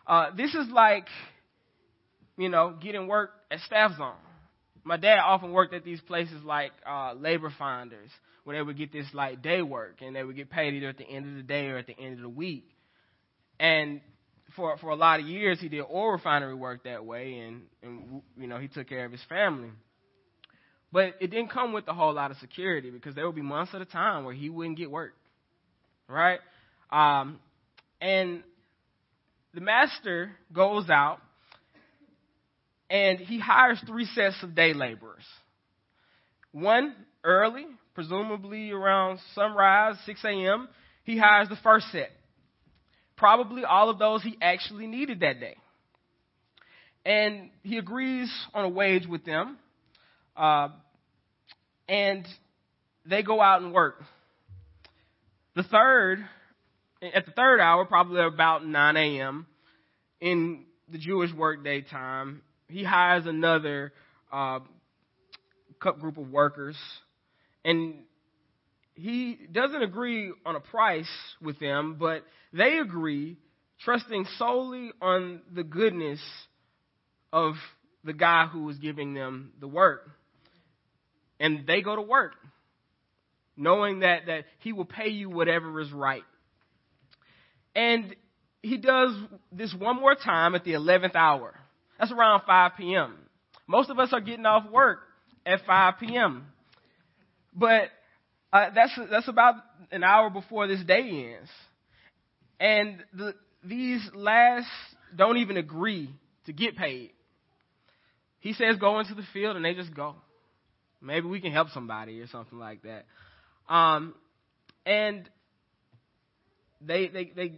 [0.07, 1.07] Uh, this is like,
[2.37, 4.13] you know, getting work at staff zone.
[4.85, 8.11] My dad often worked at these places like uh, labor finders,
[8.45, 10.99] where they would get this like day work, and they would get paid either at
[10.99, 12.69] the end of the day or at the end of the week.
[13.59, 14.01] And
[14.57, 18.23] for for a lot of years, he did oil refinery work that way, and and
[18.37, 19.71] you know he took care of his family.
[20.93, 23.75] But it didn't come with a whole lot of security because there would be months
[23.75, 25.15] at a time where he wouldn't get work.
[26.09, 26.39] Right?
[26.91, 27.41] Um,
[28.01, 28.45] and
[29.55, 31.19] the master goes out
[32.91, 35.25] and he hires three sets of day laborers.
[36.53, 36.95] One
[37.25, 40.69] early, presumably around sunrise, 6 a.m.,
[41.03, 42.11] he hires the first set.
[43.17, 45.57] Probably all of those he actually needed that day.
[47.05, 49.59] And he agrees on a wage with them.
[50.37, 50.69] Uh,
[51.89, 52.27] and
[53.07, 54.03] they go out and work.
[55.55, 56.25] The third,
[57.15, 59.47] at the third hour, probably about 9 a.m.,
[60.21, 63.93] in the Jewish workday time, he hires another
[64.33, 64.61] uh,
[65.79, 66.77] group of workers,
[67.65, 67.97] and
[68.95, 71.11] he doesn't agree on a price
[71.43, 73.37] with them, but they agree,
[73.81, 76.21] trusting solely on the goodness
[77.33, 77.55] of
[78.05, 80.09] the guy who was giving them the work.
[81.41, 82.35] And they go to work,
[83.57, 86.23] knowing that, that he will pay you whatever is right.
[87.75, 88.15] And
[88.63, 89.13] he does
[89.51, 91.55] this one more time at the 11th hour.
[91.99, 93.17] That's around 5 p.m.
[93.67, 95.01] Most of us are getting off work
[95.45, 96.47] at 5 p.m.
[97.53, 97.89] But
[98.55, 99.57] uh, that's that's about
[99.91, 101.51] an hour before this day ends,
[102.61, 103.35] and the,
[103.65, 104.69] these last
[105.15, 106.09] don't even agree
[106.47, 107.11] to get paid.
[108.39, 110.15] He says go into the field, and they just go.
[111.03, 113.05] Maybe we can help somebody or something like that.
[113.73, 114.15] Um,
[114.87, 115.29] and
[116.81, 117.53] they, they, they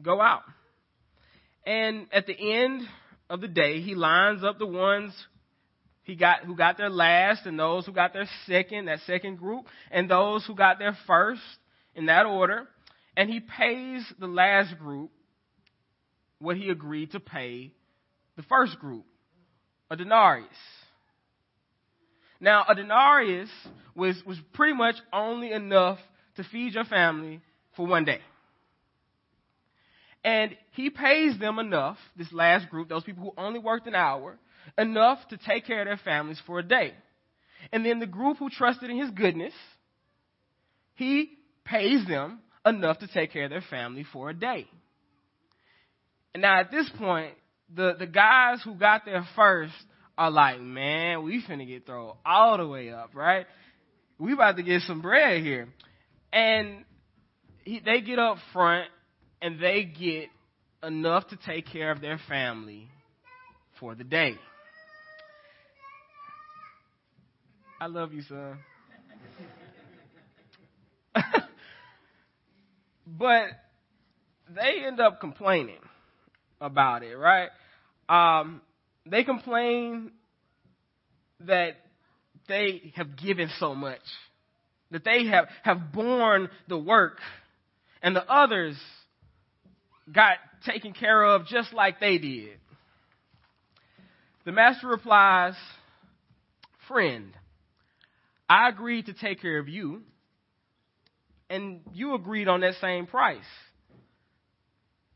[0.00, 0.42] go out.
[1.66, 2.82] And at the end
[3.28, 5.12] of the day, he lines up the ones
[6.10, 9.66] he got who got their last and those who got their second, that second group,
[9.90, 11.40] and those who got their first
[11.94, 12.66] in that order.
[13.16, 15.10] And he pays the last group
[16.40, 17.72] what he agreed to pay
[18.36, 19.04] the first group,
[19.88, 20.48] a denarius.
[22.40, 23.50] Now, a denarius
[23.94, 25.98] was, was pretty much only enough
[26.36, 27.40] to feed your family
[27.76, 28.20] for one day.
[30.24, 34.38] And he pays them enough, this last group, those people who only worked an hour,
[34.78, 36.92] enough to take care of their families for a day.
[37.72, 39.52] And then the group who trusted in his goodness,
[40.94, 41.30] he
[41.64, 44.66] pays them enough to take care of their family for a day.
[46.34, 47.34] And now at this point,
[47.74, 49.72] the, the guys who got there first
[50.16, 53.46] are like, man, we finna get thrown all the way up, right?
[54.18, 55.68] We about to get some bread here.
[56.32, 56.84] And
[57.64, 58.88] he, they get up front
[59.40, 60.28] and they get
[60.82, 62.88] enough to take care of their family
[63.78, 64.36] for the day.
[67.82, 68.58] I love you, son.
[73.06, 73.46] but
[74.54, 75.80] they end up complaining
[76.60, 77.48] about it, right?
[78.06, 78.60] Um,
[79.06, 80.10] they complain
[81.46, 81.76] that
[82.48, 84.02] they have given so much,
[84.90, 87.16] that they have, have borne the work,
[88.02, 88.76] and the others
[90.12, 92.58] got taken care of just like they did.
[94.44, 95.54] The master replies,
[96.86, 97.34] Friend,
[98.50, 100.02] I agreed to take care of you,
[101.48, 103.38] and you agreed on that same price.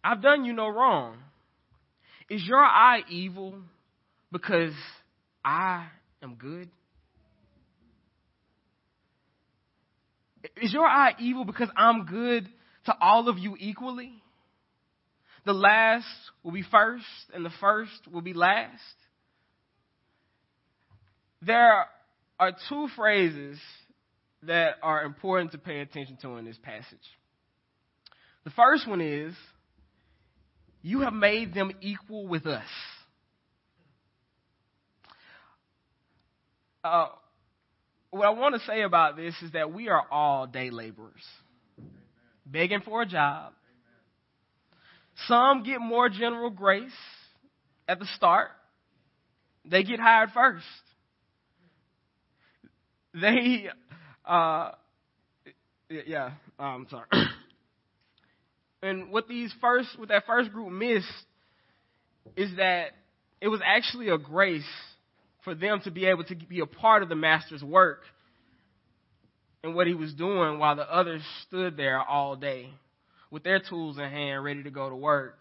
[0.05, 1.17] I've done you no wrong.
[2.31, 3.57] Is your eye evil
[4.31, 4.73] because
[5.45, 5.89] I
[6.23, 6.71] am good?
[10.63, 12.49] Is your eye evil because I'm good
[12.87, 14.13] to all of you equally?
[15.45, 16.07] The last
[16.45, 17.05] will be first,
[17.35, 18.79] and the first will be last.
[21.43, 21.87] There
[22.39, 23.59] are two phrases
[24.43, 26.99] that are important to pay attention to in this passage.
[28.45, 29.35] The first one is,
[30.83, 32.65] You have made them equal with us.
[36.83, 37.07] Uh,
[38.11, 41.25] what I want to say about this is that we are all day laborers,
[42.45, 43.55] begging for a job.
[45.27, 46.93] Some get more general grace
[47.89, 48.51] at the start,
[49.65, 50.65] they get hired first.
[53.15, 53.69] They,
[54.25, 54.73] uh,
[55.89, 57.07] yeah, I'm sorry.
[58.83, 61.07] and what these first, what that first group missed
[62.37, 62.89] is that
[63.41, 64.63] it was actually a grace
[65.45, 68.01] for them to be able to be a part of the master's work
[69.63, 72.71] and what he was doing while the others stood there all day
[73.31, 75.39] with their tools in hand, ready to go to work,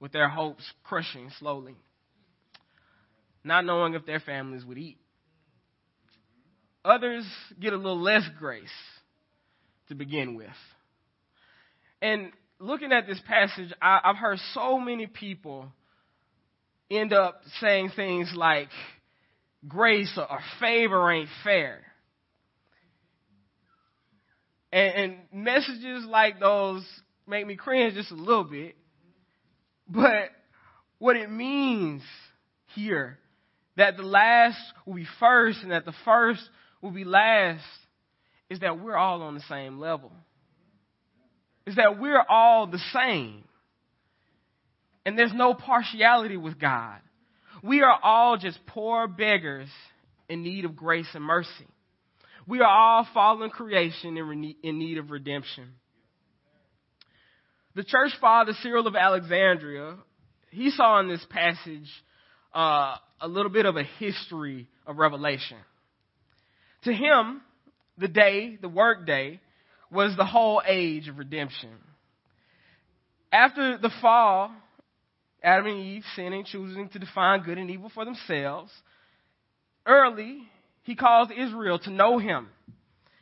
[0.00, 1.74] with their hopes crushing slowly,
[3.42, 4.99] not knowing if their families would eat.
[6.84, 7.24] Others
[7.60, 8.68] get a little less grace
[9.88, 10.48] to begin with.
[12.00, 15.70] And looking at this passage, I, have heard so many people
[16.90, 18.68] end up saying things like,
[19.68, 21.80] grace or, or favor ain't fair.
[24.72, 26.86] And, and messages like those
[27.26, 28.76] make me cringe just a little bit.
[29.88, 30.30] But
[30.98, 32.02] what it means
[32.74, 33.18] here,
[33.76, 36.42] that the last will be first and that the first
[36.80, 37.64] will be last,
[38.48, 40.12] is that we're all on the same level.
[41.66, 43.44] Is that we're all the same.
[45.04, 47.00] And there's no partiality with God.
[47.62, 49.68] We are all just poor beggars
[50.28, 51.66] in need of grace and mercy.
[52.46, 54.16] We are all fallen creation
[54.62, 55.68] in need of redemption.
[57.74, 59.96] The church father, Cyril of Alexandria,
[60.50, 61.88] he saw in this passage
[62.54, 65.58] uh, a little bit of a history of revelation.
[66.84, 67.42] To him,
[67.98, 69.40] the day, the work day,
[69.90, 71.70] was the whole age of redemption.
[73.32, 74.50] After the fall,
[75.42, 78.70] Adam and Eve sinning, choosing to define good and evil for themselves,
[79.86, 80.42] early,
[80.82, 82.48] he calls Israel to know him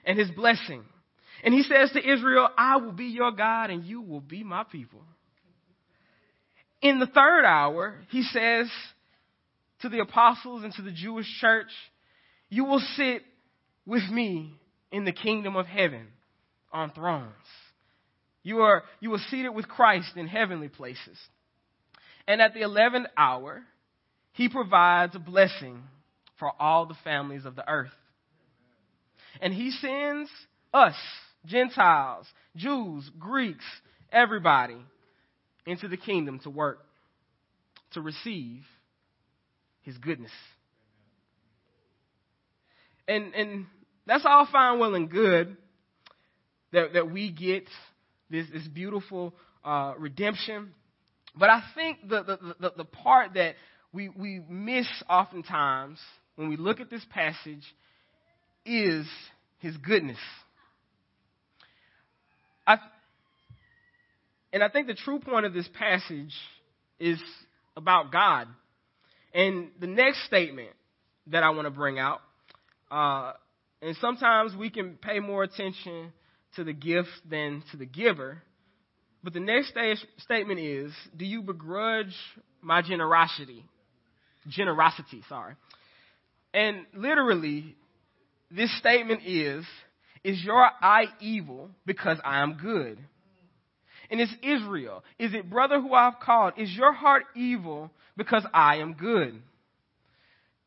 [0.04, 0.84] and his blessing.
[1.44, 4.64] And he says to Israel, I will be your God and you will be my
[4.64, 5.02] people.
[6.80, 8.68] In the third hour, he says
[9.80, 11.70] to the apostles and to the Jewish church,
[12.48, 13.22] You will sit
[13.88, 14.54] with me
[14.92, 16.06] in the kingdom of heaven
[16.70, 17.32] on thrones.
[18.42, 21.18] You are, you are seated with Christ in heavenly places.
[22.26, 23.62] And at the 11th hour,
[24.32, 25.82] he provides a blessing
[26.38, 27.90] for all the families of the earth.
[29.40, 30.30] And he sends
[30.74, 30.94] us,
[31.46, 32.26] Gentiles,
[32.56, 33.64] Jews, Greeks,
[34.12, 34.76] everybody,
[35.66, 36.80] into the kingdom to work.
[37.92, 38.64] to receive
[39.80, 40.30] his goodness.
[43.08, 43.66] And and
[44.08, 45.56] that's all fine, well, and good
[46.72, 47.68] that, that we get
[48.30, 49.34] this, this beautiful
[49.64, 50.72] uh, redemption.
[51.36, 53.54] But I think the, the, the, the part that
[53.92, 55.98] we, we miss oftentimes
[56.36, 57.64] when we look at this passage
[58.64, 59.06] is
[59.58, 60.18] his goodness.
[62.66, 62.78] I,
[64.52, 66.34] and I think the true point of this passage
[66.98, 67.20] is
[67.76, 68.48] about God.
[69.34, 70.70] And the next statement
[71.26, 72.20] that I want to bring out,
[72.90, 73.32] uh,
[73.80, 76.12] and sometimes we can pay more attention
[76.56, 78.42] to the gift than to the giver.
[79.22, 79.72] But the next
[80.18, 82.14] statement is Do you begrudge
[82.60, 83.64] my generosity?
[84.48, 85.54] Generosity, sorry.
[86.54, 87.76] And literally,
[88.50, 89.64] this statement is
[90.24, 92.98] Is your eye evil because I am good?
[94.10, 95.04] And it's Israel.
[95.18, 96.54] Is it brother who I've called?
[96.56, 99.40] Is your heart evil because I am good?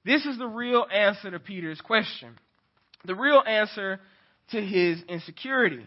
[0.05, 2.38] This is the real answer to Peter's question.
[3.06, 3.99] The real answer
[4.52, 5.86] to his insecurity.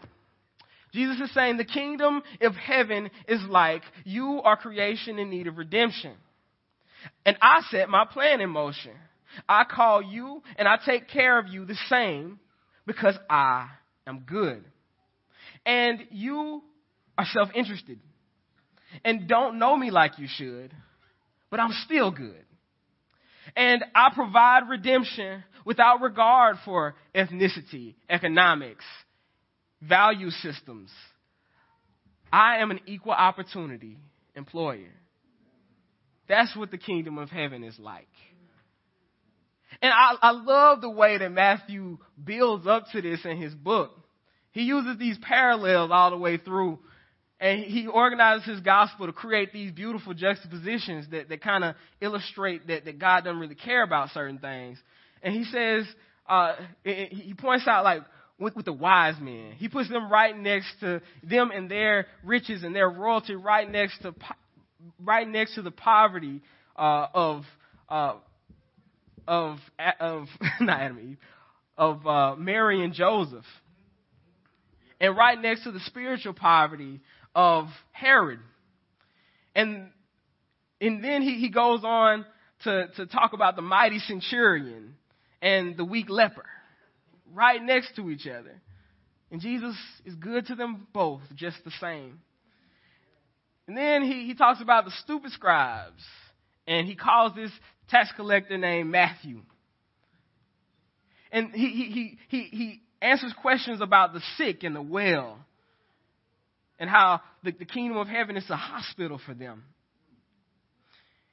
[0.93, 5.57] Jesus is saying the kingdom of heaven is like you are creation in need of
[5.57, 6.13] redemption.
[7.25, 8.93] And I set my plan in motion.
[9.47, 12.39] I call you and I take care of you the same
[12.87, 13.67] because I
[14.07, 14.63] am good.
[15.65, 16.63] And you
[17.17, 17.99] are self interested
[19.03, 20.73] and don't know me like you should,
[21.49, 22.43] but I'm still good.
[23.55, 28.85] And I provide redemption without regard for ethnicity, economics,
[29.81, 30.91] value systems.
[32.31, 33.97] I am an equal opportunity
[34.35, 34.93] employer.
[36.27, 38.07] That's what the kingdom of heaven is like.
[39.81, 43.91] And I, I love the way that Matthew builds up to this in his book.
[44.51, 46.79] He uses these parallels all the way through
[47.39, 52.65] and he organizes his gospel to create these beautiful juxtapositions that, that kind of illustrate
[52.67, 54.77] that, that God doesn't really care about certain things.
[55.25, 55.85] And he says,
[56.29, 56.53] uh,
[56.83, 58.03] he points out like
[58.37, 59.53] with, with the wise men.
[59.57, 64.03] He puts them right next to them and their riches and their royalty right next
[64.03, 64.13] to,
[65.03, 66.41] right next to the poverty,
[66.75, 67.43] uh, of,
[67.89, 68.13] uh,
[69.27, 69.57] of,
[69.99, 70.27] of,
[70.61, 71.17] not Adam Eve,
[71.75, 73.45] of, uh, Mary and Joseph.
[75.01, 77.01] And right next to the spiritual poverty
[77.33, 78.39] of Herod.
[79.55, 79.89] And,
[80.79, 82.25] and then he, he goes on
[82.63, 84.93] to, to talk about the mighty centurion
[85.45, 86.45] and the weak leper
[87.31, 88.59] right next to each other.
[89.31, 92.19] And Jesus is good to them both just the same.
[93.67, 96.03] And then he, he talks about the stupid scribes,
[96.67, 97.51] and he calls this
[97.89, 99.41] tax collector named Matthew.
[101.31, 105.37] And he, he, he, he answers questions about the sick and the well
[106.79, 109.63] and how the, the kingdom of heaven is a hospital for them.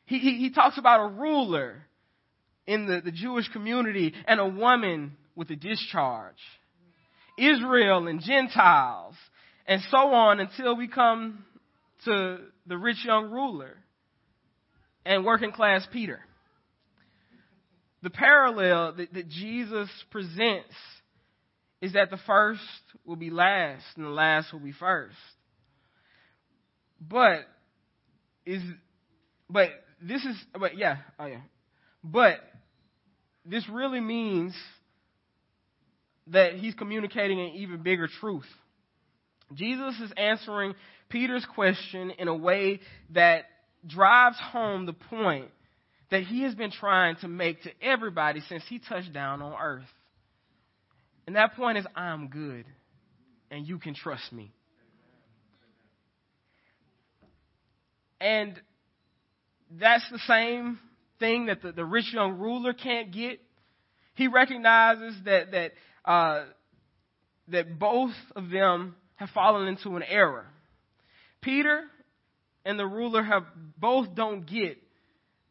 [0.04, 1.86] He, he, he talks about a ruler
[2.66, 6.36] in the, the Jewish community and a woman with a discharge.
[7.38, 9.14] Israel and Gentiles,
[9.66, 11.44] and so on until we come
[12.04, 13.76] to the rich young ruler
[15.04, 16.20] and working class Peter.
[18.02, 20.74] The parallel that, that Jesus presents
[21.80, 22.60] is that the first
[23.04, 25.16] will be last and the last will be first.
[27.00, 27.40] But
[28.44, 28.62] is
[29.48, 29.68] but
[30.00, 31.40] this is but yeah, oh yeah.
[32.02, 32.38] But
[33.44, 34.54] this really means
[36.28, 38.46] that he's communicating an even bigger truth.
[39.54, 40.74] Jesus is answering
[41.08, 42.80] Peter's question in a way
[43.10, 43.44] that
[43.86, 45.48] drives home the point
[46.10, 49.88] that he has been trying to make to everybody since he touched down on earth.
[51.26, 52.66] And that point is I'm good
[53.50, 54.52] and you can trust me.
[58.20, 58.60] And
[59.78, 60.78] that's the same
[61.22, 63.38] thing that the, the rich young ruler can't get.
[64.14, 65.72] He recognizes that that
[66.04, 66.46] uh,
[67.48, 70.46] that both of them have fallen into an error.
[71.40, 71.84] Peter
[72.64, 73.44] and the ruler have
[73.78, 74.78] both don't get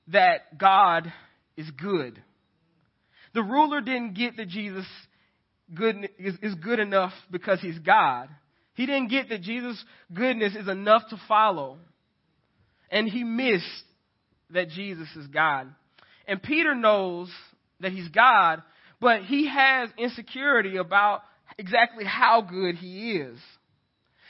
[0.10, 1.12] that God
[1.56, 2.22] is good.
[3.34, 4.86] The ruler didn't get that Jesus
[5.74, 8.28] good, is, is good enough because he's God.
[8.74, 11.78] He didn't get that Jesus' goodness is enough to follow
[12.90, 13.84] and he missed
[14.54, 15.68] that Jesus is God.
[16.28, 17.30] And Peter knows
[17.80, 18.62] that he's God,
[19.00, 21.24] but he has insecurity about
[21.58, 23.40] exactly how good he is.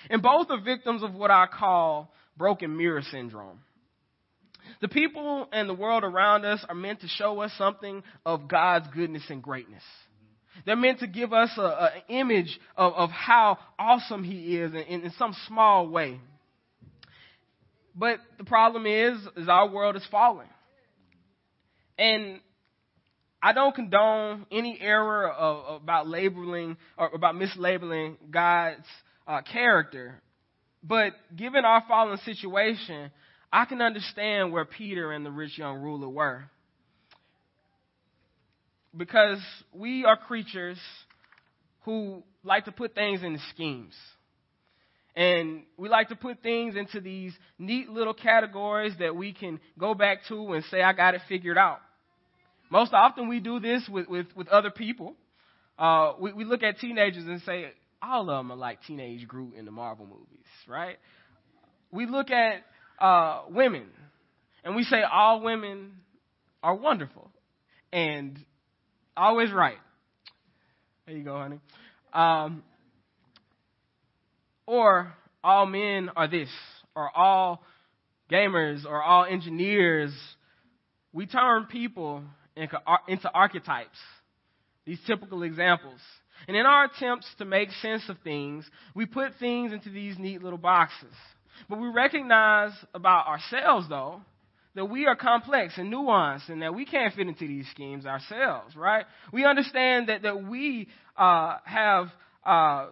[0.10, 3.60] And both are victims of what I call broken mirror syndrome.
[4.80, 8.88] The people and the world around us are meant to show us something of God's
[8.94, 9.84] goodness and greatness.
[10.66, 15.12] They're meant to give us an image of, of how awesome He is in, in
[15.18, 16.20] some small way.
[17.96, 20.48] But the problem is, is our world is falling.
[21.98, 22.40] And
[23.44, 28.86] I don't condone any error of, about labeling or about mislabeling God's
[29.28, 30.22] uh, character.
[30.84, 33.12] But given our fallen situation,
[33.52, 36.44] I can understand where Peter and the rich young ruler were.
[38.96, 39.40] Because
[39.74, 40.78] we are creatures
[41.82, 43.94] who like to put things into schemes.
[45.16, 49.94] And we like to put things into these neat little categories that we can go
[49.94, 51.80] back to and say, I got it figured out.
[52.70, 55.16] Most often we do this with, with, with other people.
[55.78, 59.56] Uh, we, we look at teenagers and say, all of them are like teenage Groot
[59.56, 60.98] in the Marvel movies, right?
[61.92, 62.64] We look at
[63.00, 63.88] uh, women
[64.64, 65.98] and we say all women
[66.64, 67.32] are wonderful
[67.92, 68.40] and
[69.18, 69.78] always right.
[71.06, 71.60] There you go, honey.
[72.14, 72.64] Um,
[74.66, 76.50] or all men are this,
[76.96, 77.64] or all
[78.32, 80.14] gamers, or all engineers.
[81.14, 82.24] We turn people
[82.56, 83.98] into archetypes,
[84.86, 86.00] these typical examples.
[86.48, 90.42] And in our attempts to make sense of things, we put things into these neat
[90.42, 91.14] little boxes.
[91.70, 94.22] But we recognize about ourselves, though,
[94.76, 98.76] that we are complex and nuanced and that we can't fit into these schemes ourselves,
[98.76, 99.06] right?
[99.34, 100.88] We understand that, that we
[101.18, 102.08] uh, have
[102.46, 102.88] uh,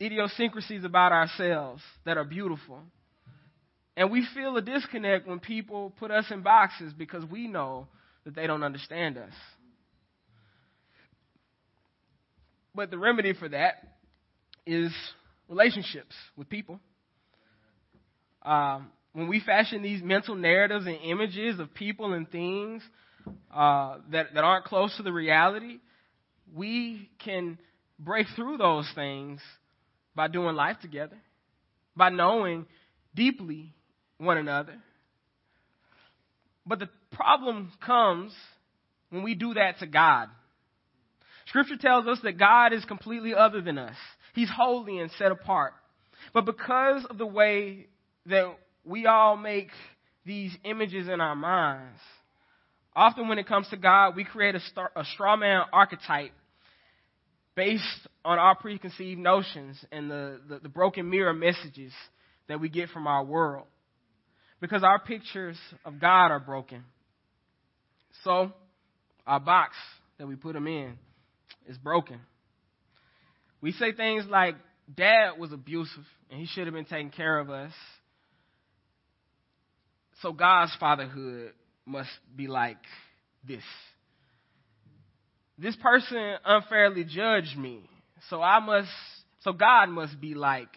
[0.00, 2.80] idiosyncrasies about ourselves that are beautiful.
[3.96, 7.86] And we feel a disconnect when people put us in boxes because we know
[8.24, 9.32] that they don't understand us.
[12.74, 13.96] But the remedy for that
[14.66, 14.92] is
[15.48, 16.78] relationships with people.
[18.42, 22.82] Um, when we fashion these mental narratives and images of people and things
[23.54, 25.78] uh, that, that aren't close to the reality,
[26.54, 27.58] we can
[27.98, 29.40] break through those things
[30.16, 31.16] by doing life together,
[31.94, 32.66] by knowing
[33.14, 33.72] deeply
[34.18, 34.74] one another.
[36.66, 38.32] But the problem comes
[39.10, 40.28] when we do that to God.
[41.46, 43.94] Scripture tells us that God is completely other than us.
[44.34, 45.74] He's holy and set apart.
[46.34, 47.86] But because of the way
[48.26, 49.70] that we all make
[50.24, 52.00] these images in our minds,
[52.94, 56.32] often when it comes to God, we create a, star, a straw man archetype
[57.54, 61.92] based on our preconceived notions and the, the, the broken mirror messages
[62.48, 63.66] that we get from our world.
[64.60, 66.82] Because our pictures of God are broken.
[68.24, 68.50] So,
[69.26, 69.76] our box
[70.18, 70.98] that we put them in
[71.68, 72.18] is broken.
[73.60, 74.56] We say things like,
[74.92, 77.72] Dad was abusive and he should have been taking care of us.
[80.22, 81.52] So God's fatherhood
[81.84, 82.78] must be like
[83.46, 83.62] this.
[85.58, 87.88] This person unfairly judged me.
[88.28, 88.88] So I must,
[89.40, 90.68] so God must be like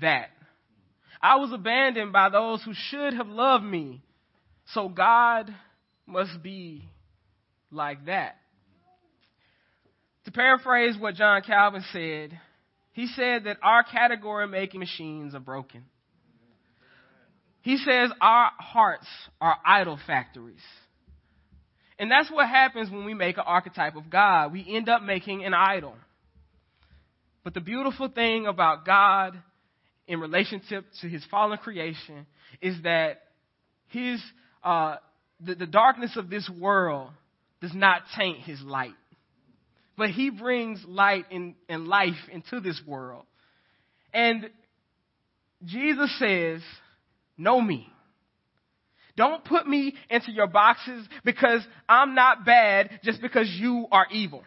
[0.00, 0.30] that.
[1.22, 4.02] I was abandoned by those who should have loved me.
[4.74, 5.54] So God
[6.06, 6.88] must be
[7.70, 8.36] like that.
[10.24, 12.38] To paraphrase what John Calvin said,
[12.92, 15.84] he said that our category making machines are broken.
[17.62, 19.06] He says our hearts
[19.40, 20.62] are idol factories.
[21.98, 24.52] And that's what happens when we make an archetype of God.
[24.52, 25.94] We end up making an idol.
[27.42, 29.40] But the beautiful thing about God
[30.06, 32.26] in relationship to his fallen creation
[32.60, 33.22] is that
[33.88, 34.20] his,
[34.62, 34.96] uh,
[35.40, 37.10] the, the darkness of this world
[37.60, 38.94] does not taint his light.
[39.96, 43.24] But he brings light and, and life into this world.
[44.12, 44.50] And
[45.64, 46.62] Jesus says,
[47.36, 47.86] Know me.
[49.16, 54.42] Don't put me into your boxes because I'm not bad just because you are evil.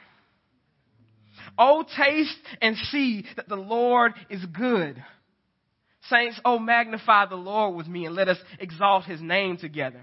[1.57, 5.03] Oh, taste and see that the Lord is good.
[6.09, 10.01] Saints, oh, magnify the Lord with me and let us exalt his name together.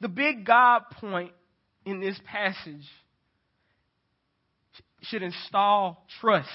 [0.00, 1.32] The big God point
[1.84, 2.84] in this passage
[5.02, 6.48] should install trust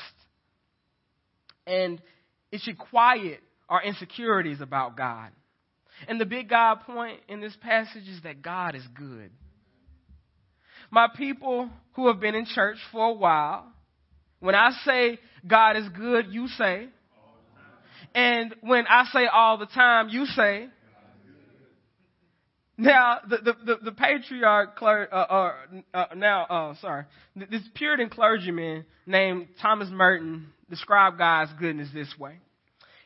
[1.66, 2.02] and
[2.52, 3.40] it should quiet
[3.70, 5.30] our insecurities about God.
[6.08, 9.32] And the big God point in this passage is that God is good.
[10.92, 13.66] My people who have been in church for a while,
[14.40, 16.88] when I say God is good, you say.
[18.14, 20.68] And when I say all the time, you say.
[22.78, 25.54] Now, the, the, the, the patriarch, cler, uh, uh,
[25.94, 32.40] uh, now, uh, sorry, this Puritan clergyman named Thomas Merton described God's goodness this way.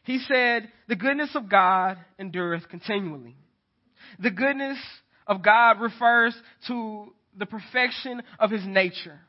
[0.04, 3.36] He said, The goodness of God endureth continually.
[4.20, 4.78] The goodness
[5.28, 6.36] of God refers
[6.68, 9.20] to the perfection of his nature.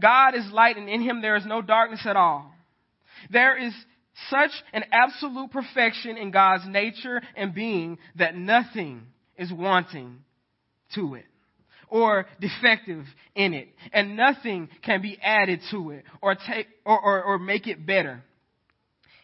[0.00, 2.52] God is light and in him there is no darkness at all.
[3.30, 3.74] There is
[4.30, 9.02] such an absolute perfection in God's nature and being that nothing
[9.36, 10.18] is wanting
[10.94, 11.24] to it
[11.88, 13.04] or defective
[13.34, 17.66] in it, and nothing can be added to it or take or, or, or make
[17.66, 18.22] it better.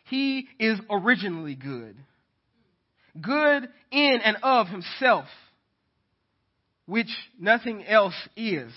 [0.04, 1.96] He is originally good.
[3.18, 5.24] Good in and of himself,
[6.88, 8.72] which nothing else is.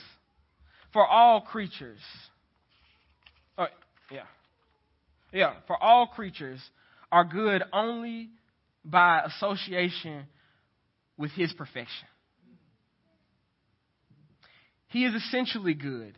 [0.91, 2.01] For all creatures.
[3.57, 3.67] Oh,
[4.11, 4.23] yeah.
[5.31, 6.59] Yeah, for all creatures
[7.09, 8.29] are good only
[8.83, 10.25] by association
[11.17, 12.07] with his perfection.
[14.87, 16.17] He is essentially good.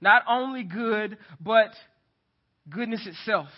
[0.00, 1.70] Not only good, but
[2.70, 3.48] goodness itself.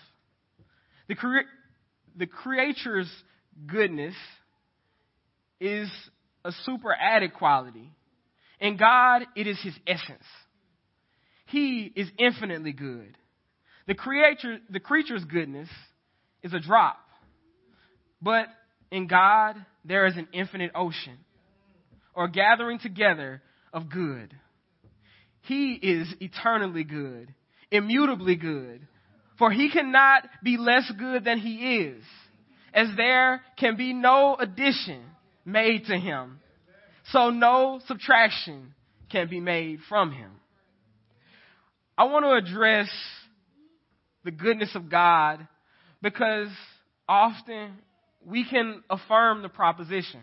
[1.09, 1.45] The, crea-
[2.17, 3.11] the creature's
[3.67, 4.15] goodness
[5.61, 5.91] is
[6.47, 7.91] a super added quality.
[8.61, 10.25] In God, it is his essence.
[11.47, 13.17] He is infinitely good.
[13.87, 15.69] The creature, the creature's goodness
[16.43, 16.99] is a drop.
[18.23, 18.47] But
[18.91, 21.19] in God, there is an infinite ocean
[22.15, 23.43] or gathering together
[23.73, 24.35] of good.
[25.43, 27.33] He is eternally good,
[27.71, 28.87] immutably good,
[29.39, 32.03] for he cannot be less good than he is,
[32.73, 35.03] as there can be no addition
[35.47, 36.41] made to him.
[37.13, 38.75] So no subtraction
[39.11, 40.31] can be made from him.
[41.97, 42.91] I want to address
[44.25, 45.47] the goodness of God
[46.03, 46.49] because
[47.09, 47.79] often
[48.25, 50.21] we can affirm the proposition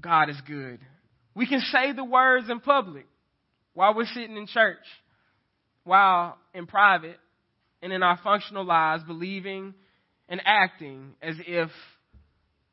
[0.00, 0.80] God is good.
[1.34, 3.06] We can say the words in public
[3.74, 4.78] while we're sitting in church,
[5.84, 7.18] while in private
[7.82, 9.74] and in our functional lives, believing
[10.28, 11.70] and acting as if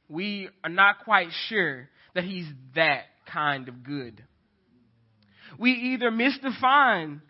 [0.09, 4.23] we are not quite sure that He's that kind of good.
[5.59, 7.21] We either misdefine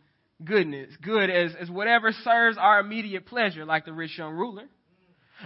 [0.44, 4.66] goodness, good as, as whatever serves our immediate pleasure, like the rich young ruler,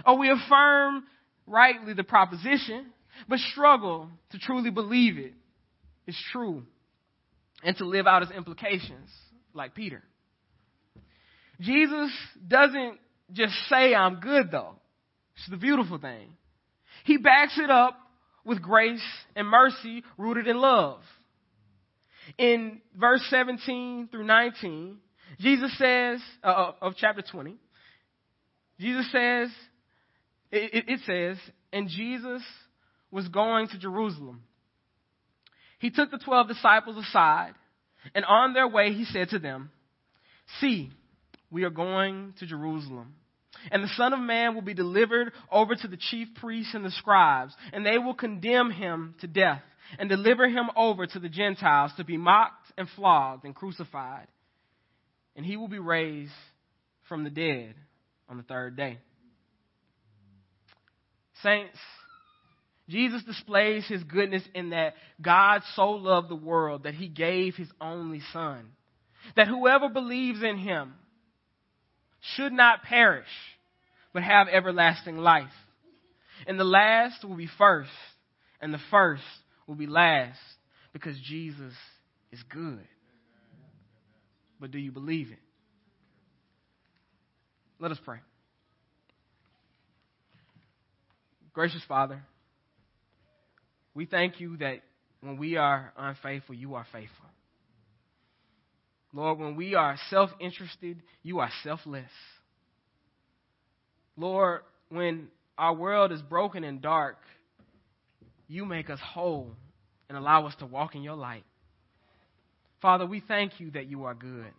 [0.06, 1.04] or we affirm
[1.46, 2.86] rightly the proposition,
[3.28, 5.34] but struggle to truly believe it
[6.06, 6.62] is true
[7.62, 9.08] and to live out its implications,
[9.54, 10.02] like Peter.
[11.60, 12.10] Jesus
[12.46, 12.98] doesn't
[13.32, 14.74] just say, I'm good, though.
[15.36, 16.30] It's the beautiful thing.
[17.04, 17.98] He backs it up
[18.44, 19.02] with grace
[19.36, 21.00] and mercy rooted in love.
[22.38, 24.96] In verse 17 through 19,
[25.40, 27.56] Jesus says, uh, uh of chapter 20,
[28.78, 29.48] Jesus says,
[30.50, 31.38] it, it says,
[31.72, 32.42] and Jesus
[33.10, 34.42] was going to Jerusalem.
[35.78, 37.54] He took the twelve disciples aside,
[38.14, 39.70] and on their way he said to them,
[40.60, 40.90] See,
[41.50, 43.14] we are going to Jerusalem.
[43.70, 46.90] And the Son of Man will be delivered over to the chief priests and the
[46.90, 49.62] scribes, and they will condemn him to death
[49.98, 54.26] and deliver him over to the Gentiles to be mocked and flogged and crucified.
[55.36, 56.32] And he will be raised
[57.08, 57.74] from the dead
[58.28, 58.98] on the third day.
[61.42, 61.78] Saints,
[62.88, 67.70] Jesus displays his goodness in that God so loved the world that he gave his
[67.80, 68.70] only Son,
[69.36, 70.94] that whoever believes in him
[72.36, 73.26] should not perish,
[74.12, 75.52] but have everlasting life.
[76.46, 77.90] And the last will be first,
[78.60, 79.22] and the first
[79.66, 80.38] will be last,
[80.92, 81.74] because Jesus
[82.30, 82.86] is good.
[84.60, 85.38] But do you believe it?
[87.78, 88.18] Let us pray.
[91.52, 92.22] Gracious Father,
[93.94, 94.80] we thank you that
[95.20, 97.26] when we are unfaithful, you are faithful.
[99.12, 102.10] Lord, when we are self interested, you are selfless.
[104.16, 107.18] Lord, when our world is broken and dark,
[108.48, 109.56] you make us whole
[110.08, 111.44] and allow us to walk in your light.
[112.82, 114.52] Father, we thank you that you are good.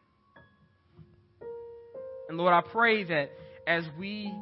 [2.29, 3.29] And Lord, I pray that
[3.67, 4.33] as we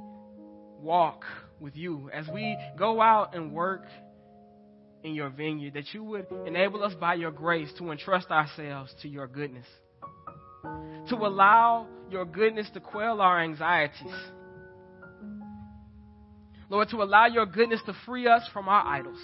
[0.79, 1.25] walk
[1.59, 3.83] with you, as we go out and work
[5.03, 9.09] in your vineyard, that you would enable us by your grace to entrust ourselves to
[9.09, 9.65] your goodness,
[11.09, 14.13] to allow your goodness to quell our anxieties.
[16.71, 19.19] Lord, to allow your goodness to free us from our idols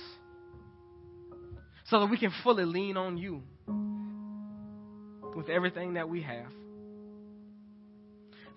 [1.86, 3.42] so that we can fully lean on you
[5.34, 6.52] with everything that we have.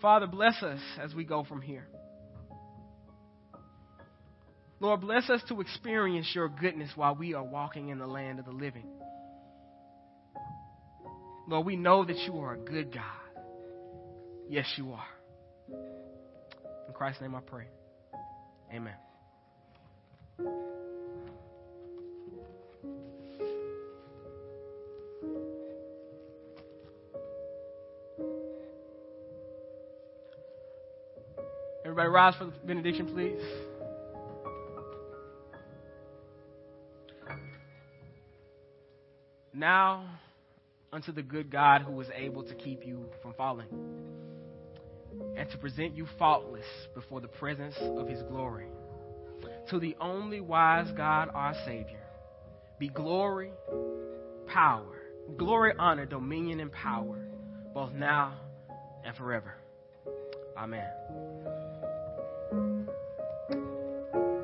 [0.02, 1.86] Father, bless us as we go from here.
[4.80, 8.44] Lord, bless us to experience your goodness while we are walking in the land of
[8.44, 8.88] the living.
[11.46, 13.44] Lord, we know that you are a good God.
[14.48, 15.06] Yes, you are.
[16.88, 17.68] In Christ's name I pray.
[18.72, 18.94] Amen.
[31.84, 33.40] Everybody rise for the benediction, please.
[39.52, 40.06] Now,
[40.92, 43.66] unto the good God who is able to keep you from falling
[45.36, 48.66] and to present you faultless before the presence of his glory.
[49.70, 52.02] To the only wise God, our Savior,
[52.78, 53.52] be glory,
[54.46, 55.00] power,
[55.36, 57.18] glory, honor, dominion, and power,
[57.72, 58.34] both now
[59.04, 59.54] and forever.
[60.56, 60.88] Amen.